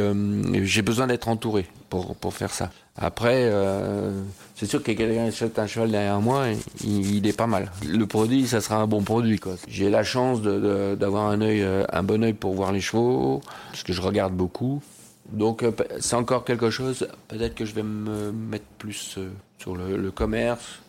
[0.64, 2.72] j'ai besoin d'être entouré pour pour faire ça.
[2.98, 4.22] Après, euh,
[4.56, 6.46] c'est sûr que quelqu'un achète un cheval derrière moi,
[6.82, 7.72] il, est pas mal.
[7.86, 9.38] Le produit, ça sera un bon produit.
[9.68, 13.42] J'ai la chance d'avoir un euh, un bon œil pour voir les chevaux,
[13.72, 14.82] parce que je regarde beaucoup.
[15.30, 19.76] Donc euh, c'est encore quelque chose, peut-être que je vais me mettre plus euh, sur
[19.76, 20.80] le, le commerce,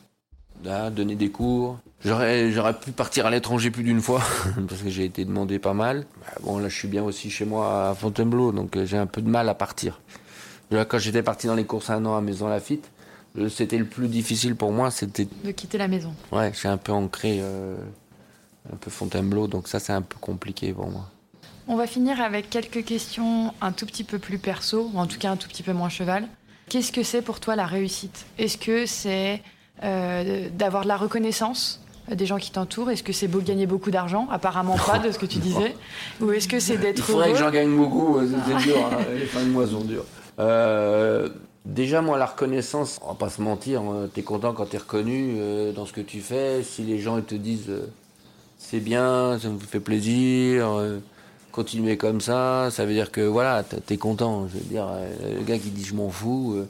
[0.65, 1.79] là, donner des cours.
[2.05, 4.21] J'aurais, j'aurais pu partir à l'étranger plus d'une fois,
[4.69, 6.07] parce que j'ai été demandé pas mal.
[6.21, 9.23] Bah, bon, là je suis bien aussi chez moi à Fontainebleau, donc j'ai un peu
[9.23, 9.99] de mal à partir.
[10.71, 12.91] Là, quand j'étais parti dans les courses un an à Maison Lafitte,
[13.39, 15.29] euh, c'était le plus difficile pour moi, c'était...
[15.45, 16.13] De quitter la maison.
[16.33, 17.77] Ouais, j'ai un peu ancré, euh,
[18.73, 21.09] un peu Fontainebleau, donc ça c'est un peu compliqué pour moi.
[21.69, 25.19] On va finir avec quelques questions un tout petit peu plus perso, ou en tout
[25.19, 26.27] cas un tout petit peu moins cheval.
[26.69, 28.27] Qu'est-ce que c'est pour toi la réussite?
[28.39, 29.43] Est-ce que c'est
[29.85, 32.91] euh, d'avoir de la reconnaissance des gens qui t'entourent?
[32.91, 34.27] Est-ce que c'est beau gagner beaucoup d'argent?
[34.31, 35.77] Apparemment pas de ce que tu disais.
[36.21, 37.39] Ou est-ce que c'est d'être Il faudrait heureux?
[37.39, 40.05] que j'en gagne beaucoup, c'est dur, hein, les fins de mois sont dures.
[40.39, 41.29] Euh,
[41.65, 45.37] déjà, moi, la reconnaissance, on va pas se mentir, hein, t'es content quand t'es reconnu
[45.39, 46.63] euh, dans ce que tu fais.
[46.63, 47.91] Si les gens te disent euh,
[48.59, 50.69] c'est bien, ça me fait plaisir,
[51.53, 54.49] continuez comme ça, ça veut dire que voilà, t'es content.
[54.49, 54.89] Je veux dire,
[55.23, 56.65] le gars qui dit je m'en fous,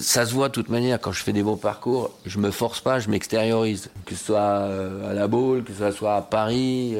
[0.00, 2.80] ça se voit de toute manière quand je fais des bons parcours, je me force
[2.80, 3.90] pas, je m'extériorise.
[4.04, 6.96] Que ce soit à la boule, que ce soit à Paris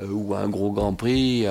[0.00, 1.46] ou à un gros Grand Prix.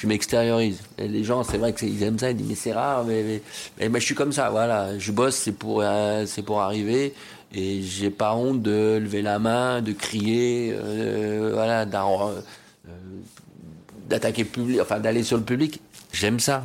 [0.00, 0.80] Je m'extériorise.
[0.98, 3.42] Les gens, c'est vrai qu'ils aiment ça, ils disent mais c'est rare, mais,
[3.78, 4.98] mais, je suis comme ça, voilà.
[4.98, 7.12] Je bosse, c'est pour, euh, pour arriver,
[7.54, 12.40] et j'ai pas honte de lever la main, de crier, euh, voilà, euh,
[14.08, 15.82] d'attaquer public, enfin d'aller sur le public.
[16.12, 16.64] J'aime ça.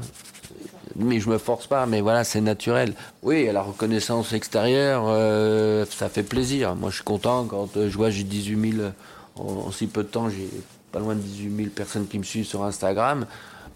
[0.96, 2.94] Mais je me force pas, mais voilà, c'est naturel.
[3.22, 5.08] Oui, la reconnaissance extérieure,
[5.90, 6.74] ça fait plaisir.
[6.76, 8.88] Moi, je suis content quand je vois j'ai 18 000,
[9.36, 10.48] en, en si peu de temps, j'ai
[10.96, 13.26] pas loin de 18 000 personnes qui me suivent sur Instagram.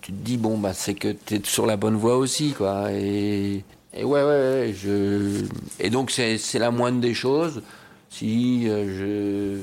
[0.02, 2.94] Tu te dis, bon, bah, c'est que tu es sur la bonne voie aussi, quoi.
[2.94, 5.44] Et, et ouais, ouais, ouais, je...
[5.82, 7.62] Et donc, c'est la moindre des choses.
[8.10, 9.60] Si euh, je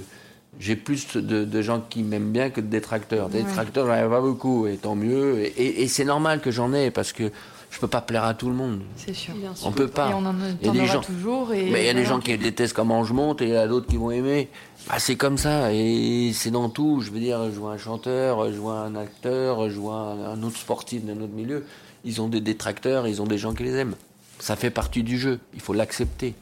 [0.61, 3.29] j'ai plus de, de gens qui m'aiment bien que de détracteurs.
[3.31, 3.45] Des Ouais.
[3.45, 5.39] détracteurs, j'en ai pas beaucoup, et tant mieux.
[5.41, 7.31] Et, et- et c'est normal que j'en ai, parce que
[7.71, 8.81] je peux pas plaire à tout le monde.
[8.97, 9.35] C'est sûr.
[9.65, 10.11] On peut pas.
[10.11, 11.53] Et on en Il y a des gens- toujours.
[11.53, 12.17] Et Mais il y a des voilà.
[12.17, 14.49] gens qui détestent comment je monte, et il y a d'autres qui vont aimer.
[14.89, 17.01] Bah, c'est comme ça, et c'est dans tout.
[17.03, 20.43] Je veux dire, je vois un chanteur, je vois un acteur, je vois un, un
[20.43, 21.65] autre sportif d'un autre milieu.
[22.05, 23.97] Ils ont des détracteurs, ils ont des gens qui les aiment.
[24.39, 26.35] Ça fait partie du jeu, il faut l'accepter.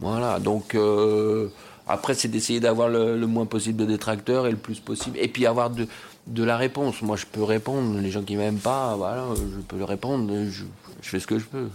[0.00, 1.48] Voilà, donc euh,
[1.86, 5.28] après c'est d'essayer d'avoir le, le moins possible de détracteurs et le plus possible, et
[5.28, 5.86] puis avoir de,
[6.26, 7.02] de la réponse.
[7.02, 10.64] Moi je peux répondre, les gens qui m'aiment pas, voilà, je peux le répondre, je,
[11.02, 11.68] fais ce que je peux.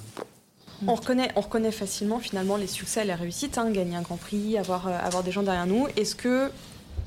[0.87, 4.17] On reconnaît, on reconnaît facilement finalement les succès et les réussites, hein, gagner un Grand
[4.17, 5.87] Prix, avoir, euh, avoir des gens derrière nous.
[5.95, 6.51] Est-ce que,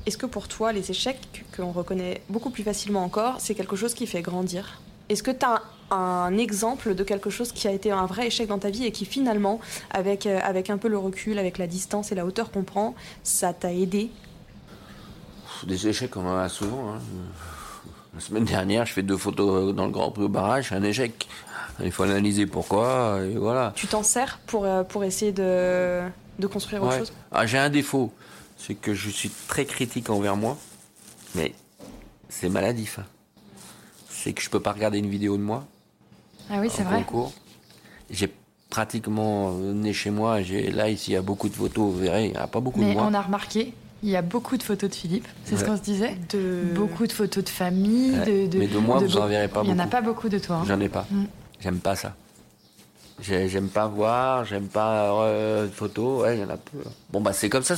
[0.05, 3.93] est que pour toi, les échecs qu'on reconnaît beaucoup plus facilement encore, c'est quelque chose
[3.93, 4.81] qui fait grandir?
[5.07, 5.61] Est-ce que tu as
[5.91, 8.91] un, exemple de quelque chose qui a été un vrai échec dans ta vie et
[8.91, 9.59] qui finalement,
[9.91, 12.95] avec, euh, avec un peu le recul, avec la distance et la hauteur qu'on prend,
[13.23, 14.09] ça t'a aidé
[15.65, 16.93] Des échecs, on en a souvent.
[16.93, 16.99] hein.
[18.13, 21.27] La semaine dernière, je fais deux photos dans le Grand Prix au barrage, un échec.
[21.81, 23.71] Il faut analyser pourquoi, et voilà.
[23.75, 26.01] Tu t'en sers pour, euh, pour essayer de,
[26.39, 27.13] de construire autre chose?
[27.31, 28.11] Ah, j'ai un défaut,
[28.57, 30.57] c'est que je suis très critique envers moi,
[31.35, 31.53] mais
[32.27, 32.99] c'est maladif.
[32.99, 33.05] hein.
[34.09, 35.63] C'est que je peux pas regarder une vidéo de moi
[36.49, 36.97] Ah oui, c'est vrai.
[37.03, 37.31] concours.
[38.09, 38.33] J'ai
[38.69, 40.41] pratiquement né chez moi.
[40.41, 41.93] J'ai là ici il y a beaucoup de photos.
[41.93, 43.07] Vous verrez, il n'y a pas beaucoup Mais de moi.
[43.09, 45.81] on a remarqué, il y a beaucoup de photos de Philippe, c'est ce qu'on se
[45.81, 46.15] disait.
[46.31, 46.61] De...
[46.75, 48.11] Beaucoup de photos de famille.
[48.19, 48.25] Ouais.
[48.45, 49.89] De, de- Mais de moi, vous en beau- verrez pas Il n'y en a beaucoup.
[49.91, 50.57] pas beaucoup de toi.
[50.57, 50.65] hein.
[50.67, 51.05] J'en ai pas.
[51.11, 51.23] Mm.
[51.59, 52.15] J'aime pas ça.
[53.21, 56.77] J'ai- J'aime pas voir, j'aime pas euh, photos, ouais, il y en a peu.
[57.11, 57.75] Bon bah c'est comme ça,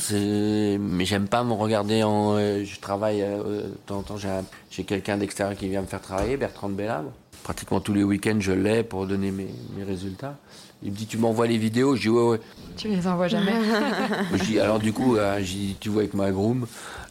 [0.78, 4.28] mais j'aime pas me regarder en euh, je travaille euh, de temps en temps j'ai
[4.28, 7.06] un- j'ai quelqu'un d'extérieur qui vient me faire travailler, Bertrand de.
[7.42, 10.36] Pratiquement tous les week-ends, je l'ai pour donner mes, mes résultats.
[10.84, 12.40] Il me dit tu m'envoies les vidéos, je dis ouais ouais.
[12.76, 13.52] Tu les envoies jamais.
[14.34, 15.40] Je dis, alors du coup, euh,
[15.78, 16.66] tu vois avec ma groom,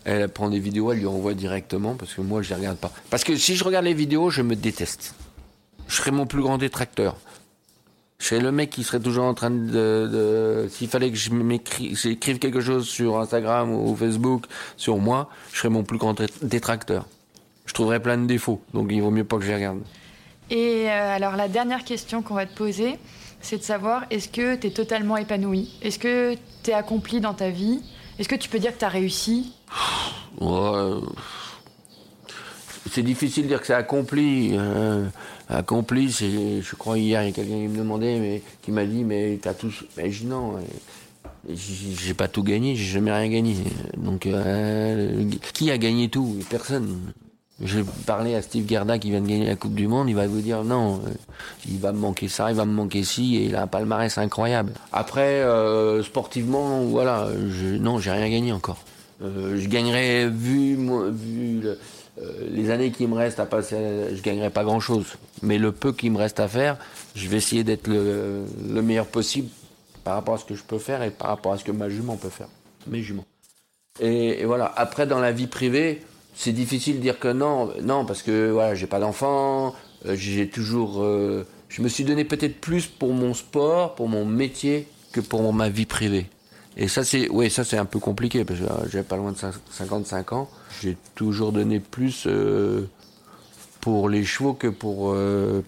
[0.05, 2.91] elle prend des vidéos, elle lui envoie directement parce que moi je les regarde pas.
[3.11, 5.13] Parce que si je regarde les vidéos, je me déteste.
[5.87, 7.15] Je serais mon plus grand détracteur.
[8.17, 9.67] Je serais le mec qui serait toujours en train de...
[9.67, 14.45] de- S'il fallait que j'écrive quelque chose sur Instagram ou Facebook
[14.77, 17.07] sur moi, je serais mon plus grand dé- détracteur.
[17.65, 19.79] Je trouverais plein de défauts, donc il vaut mieux pas que je les regarde.
[20.49, 22.97] Et euh, alors la dernière question qu'on va te poser,
[23.41, 25.69] c'est de savoir est-ce que tu es totalement épanoui?
[25.81, 27.81] Est-ce que tu es accompli dans ta vie?
[28.19, 29.53] Est-ce que tu peux dire que tu as réussi?
[30.39, 30.99] Ouais, euh,
[32.91, 34.51] c'est difficile de dire que c'est accompli.
[34.53, 35.07] euh,
[35.49, 39.03] accompli, je crois hier, il y a quelqu'un qui me demandait, mais qui m'a dit,
[39.03, 39.73] mais t'as tout.
[39.97, 40.57] Mais je non.
[40.57, 40.61] euh,
[41.55, 43.55] j'ai pas tout gagné, j'ai jamais rien gagné.
[43.97, 46.37] Donc, euh, qui a gagné tout?
[46.49, 47.13] Personne.
[47.63, 50.25] J'ai parlé à Steve Gerda qui vient de gagner la Coupe du Monde, il va
[50.25, 51.09] vous dire non, euh,
[51.69, 54.17] il va me manquer ça, il va me manquer ci, et il a un palmarès
[54.17, 54.73] incroyable.
[54.91, 58.79] Après, euh, sportivement, voilà, je, non, j'ai rien gagné encore.
[59.21, 60.77] Euh, je gagnerais, vu,
[62.49, 65.05] les années qui me restent à passer, je gagnerais pas grand chose.
[65.43, 66.77] Mais le peu qui me reste à faire,
[67.15, 69.49] je vais essayer d'être le, le meilleur possible
[70.03, 71.89] par rapport à ce que je peux faire et par rapport à ce que ma
[71.89, 72.47] jument peut faire.
[72.87, 73.25] Mes juments.
[73.99, 74.71] Et voilà.
[74.75, 76.01] Après, dans la vie privée,
[76.33, 79.75] c'est difficile de dire que non, non, parce que voilà, j'ai pas d'enfant,
[80.05, 84.25] euh, j'ai toujours, euh, je me suis donné peut-être plus pour mon sport, pour mon
[84.25, 86.27] métier, que pour ma vie privée.
[86.77, 89.51] Et ça, c'est, c'est un peu compliqué parce que euh, j'ai pas loin de cin-
[89.71, 90.49] 55 ans.
[90.81, 92.87] J'ai toujours donné plus euh,
[93.81, 95.13] pour les chevaux que pour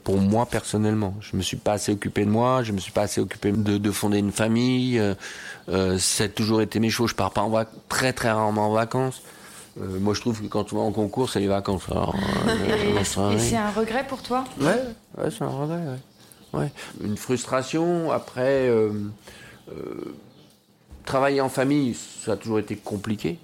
[0.04, 1.14] pour moi personnellement.
[1.20, 3.78] Je me suis pas assez occupé de moi, je me suis pas assez occupé de,
[3.78, 4.98] de fonder une famille.
[5.70, 7.08] Euh, ça a toujours été mes chevaux.
[7.08, 9.22] Je pars pas en très très rarement en vacances.
[9.82, 11.84] Euh, moi, je trouve que quand on va en concours, c'est les vacances.
[11.90, 12.16] Alors,
[12.48, 14.44] euh, et, et c'est un regret pour toi?
[14.60, 14.82] Ouais,
[15.18, 15.82] ouais c'est un regret.
[16.54, 16.60] Ouais.
[16.60, 16.72] ouais.
[17.04, 18.12] Une frustration.
[18.12, 18.92] Après, euh,
[19.72, 20.16] euh,
[21.06, 23.40] travailler en famille, ça a toujours été compliqué.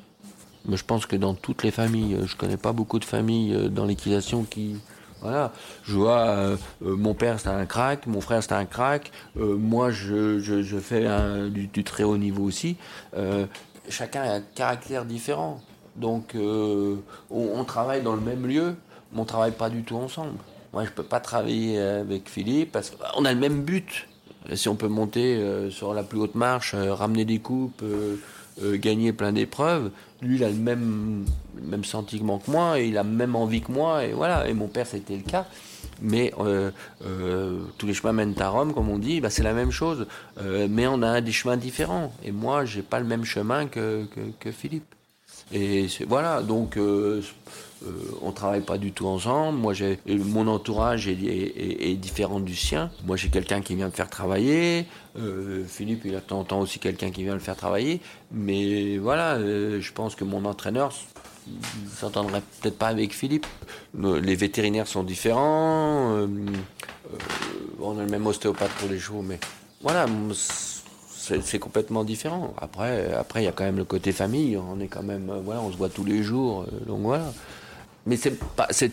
[0.65, 3.69] Mais je pense que dans toutes les familles, je connais pas beaucoup de familles euh,
[3.69, 4.75] dans l'équitation qui,
[5.21, 5.51] voilà,
[5.83, 9.55] je vois, euh, euh, mon père c'était un crack, mon frère c'était un crack, euh,
[9.57, 12.77] moi je, je, je fais un, du, du, très haut niveau aussi.
[13.15, 13.45] Euh,
[13.89, 15.61] chacun a un caractère différent.
[15.99, 16.95] Donc euh,
[17.29, 18.75] on, travaille dans le même lieu,
[19.11, 20.37] mais on travaille pas du tout ensemble.
[20.73, 24.07] Moi je peux pas travailler avec Philippe parce qu'on a le même but.
[24.55, 27.83] Si on peut monter euh, sur la plus haute marche, euh, ramener des coupes,
[28.61, 29.91] gagner plein d'épreuves,
[30.21, 31.25] lui il a le même,
[31.61, 34.47] même sentiment que moi, et il a même envie que moi, et voilà.
[34.47, 35.45] Et mon père c'était le cas.
[36.01, 36.33] Mais
[37.77, 40.07] tous les chemins mènent à Rome, comme on dit, bah, c'est la même chose.
[40.41, 42.13] Mais on a des chemins différents.
[42.23, 44.07] Et moi, j'ai pas le même chemin que
[44.51, 44.95] Philippe.
[45.51, 47.21] Et voilà, donc euh,
[47.85, 47.91] euh,
[48.21, 49.57] on travaille pas du tout ensemble.
[49.57, 52.91] Moi, j'ai mon entourage est, différent du sien.
[53.05, 54.85] Moi, j'ai quelqu'un qui vient me faire travailler.
[55.17, 58.01] Euh, Philippe, il a aussi quelqu'un qui vient le faire travailler.
[58.31, 60.93] Mais voilà, euh, je pense que mon entraîneur
[61.95, 63.47] s'entendrait peut-être pas avec Philippe.
[63.97, 66.15] Les vétérinaires sont différents.
[66.17, 66.27] Euh,
[67.81, 69.39] on a le même ostéopathe pour les chevaux, mais
[69.81, 70.05] voilà
[71.43, 72.53] c'est complètement différent.
[72.59, 74.57] Après, après, il y a quand même le côté famille.
[74.57, 76.65] On est quand même, voilà, on se voit tous les jours.
[76.87, 77.31] Donc voilà.
[78.05, 78.91] Mais c'est pas, c'est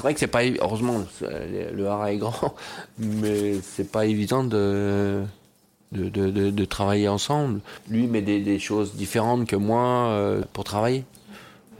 [0.00, 2.54] vrai que c'est pas, heureusement, le haras est grand,
[2.98, 5.22] mais c'est pas évident de,
[5.92, 6.08] de,
[6.50, 7.60] de, travailler ensemble.
[7.88, 11.04] Lui met des, choses différentes que moi euh, pour travailler.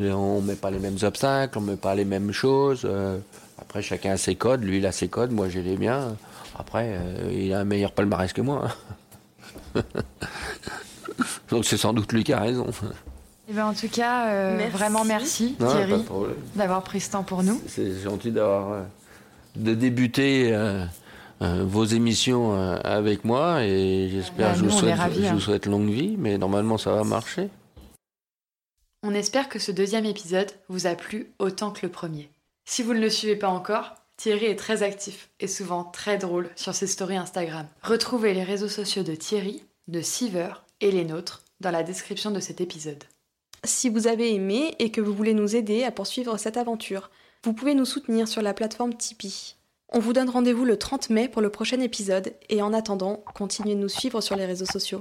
[0.01, 2.83] Et on met pas les mêmes obstacles, on met pas les mêmes choses.
[2.85, 3.19] Euh,
[3.59, 4.65] après, chacun a ses codes.
[4.65, 6.17] Lui, il a ses codes, moi, j'ai les miens.
[6.59, 8.69] Après, euh, il a un meilleur palmarès que moi.
[11.51, 12.67] Donc c'est sans doute lui qui a raison.
[13.49, 14.73] Eh ben en tout cas, euh, merci.
[14.73, 16.05] vraiment merci non, Thierry
[16.55, 17.61] d'avoir pris ce temps pour nous.
[17.67, 18.83] C'est gentil d'avoir euh,
[19.57, 20.87] de débuter euh,
[21.41, 22.55] vos émissions
[22.85, 26.39] avec moi et j'espère que je, vous souhaite, ravis, je vous souhaite longue vie, mais
[26.39, 27.49] normalement ça va marcher.
[29.03, 32.31] On espère que ce deuxième épisode vous a plu autant que le premier.
[32.67, 36.51] Si vous ne le suivez pas encore, Thierry est très actif et souvent très drôle
[36.55, 37.67] sur ses stories Instagram.
[37.83, 40.53] Retrouvez les réseaux sociaux de Thierry, de Siever
[40.83, 43.03] et les nôtres dans la description de cet épisode.
[43.65, 47.11] Si vous avez aimé et que vous voulez nous aider à poursuivre cette aventure,
[47.45, 49.57] vous pouvez nous soutenir sur la plateforme Tipeee.
[49.89, 53.75] On vous donne rendez-vous le 30 mai pour le prochain épisode et en attendant, continuez
[53.75, 55.01] de nous suivre sur les réseaux sociaux.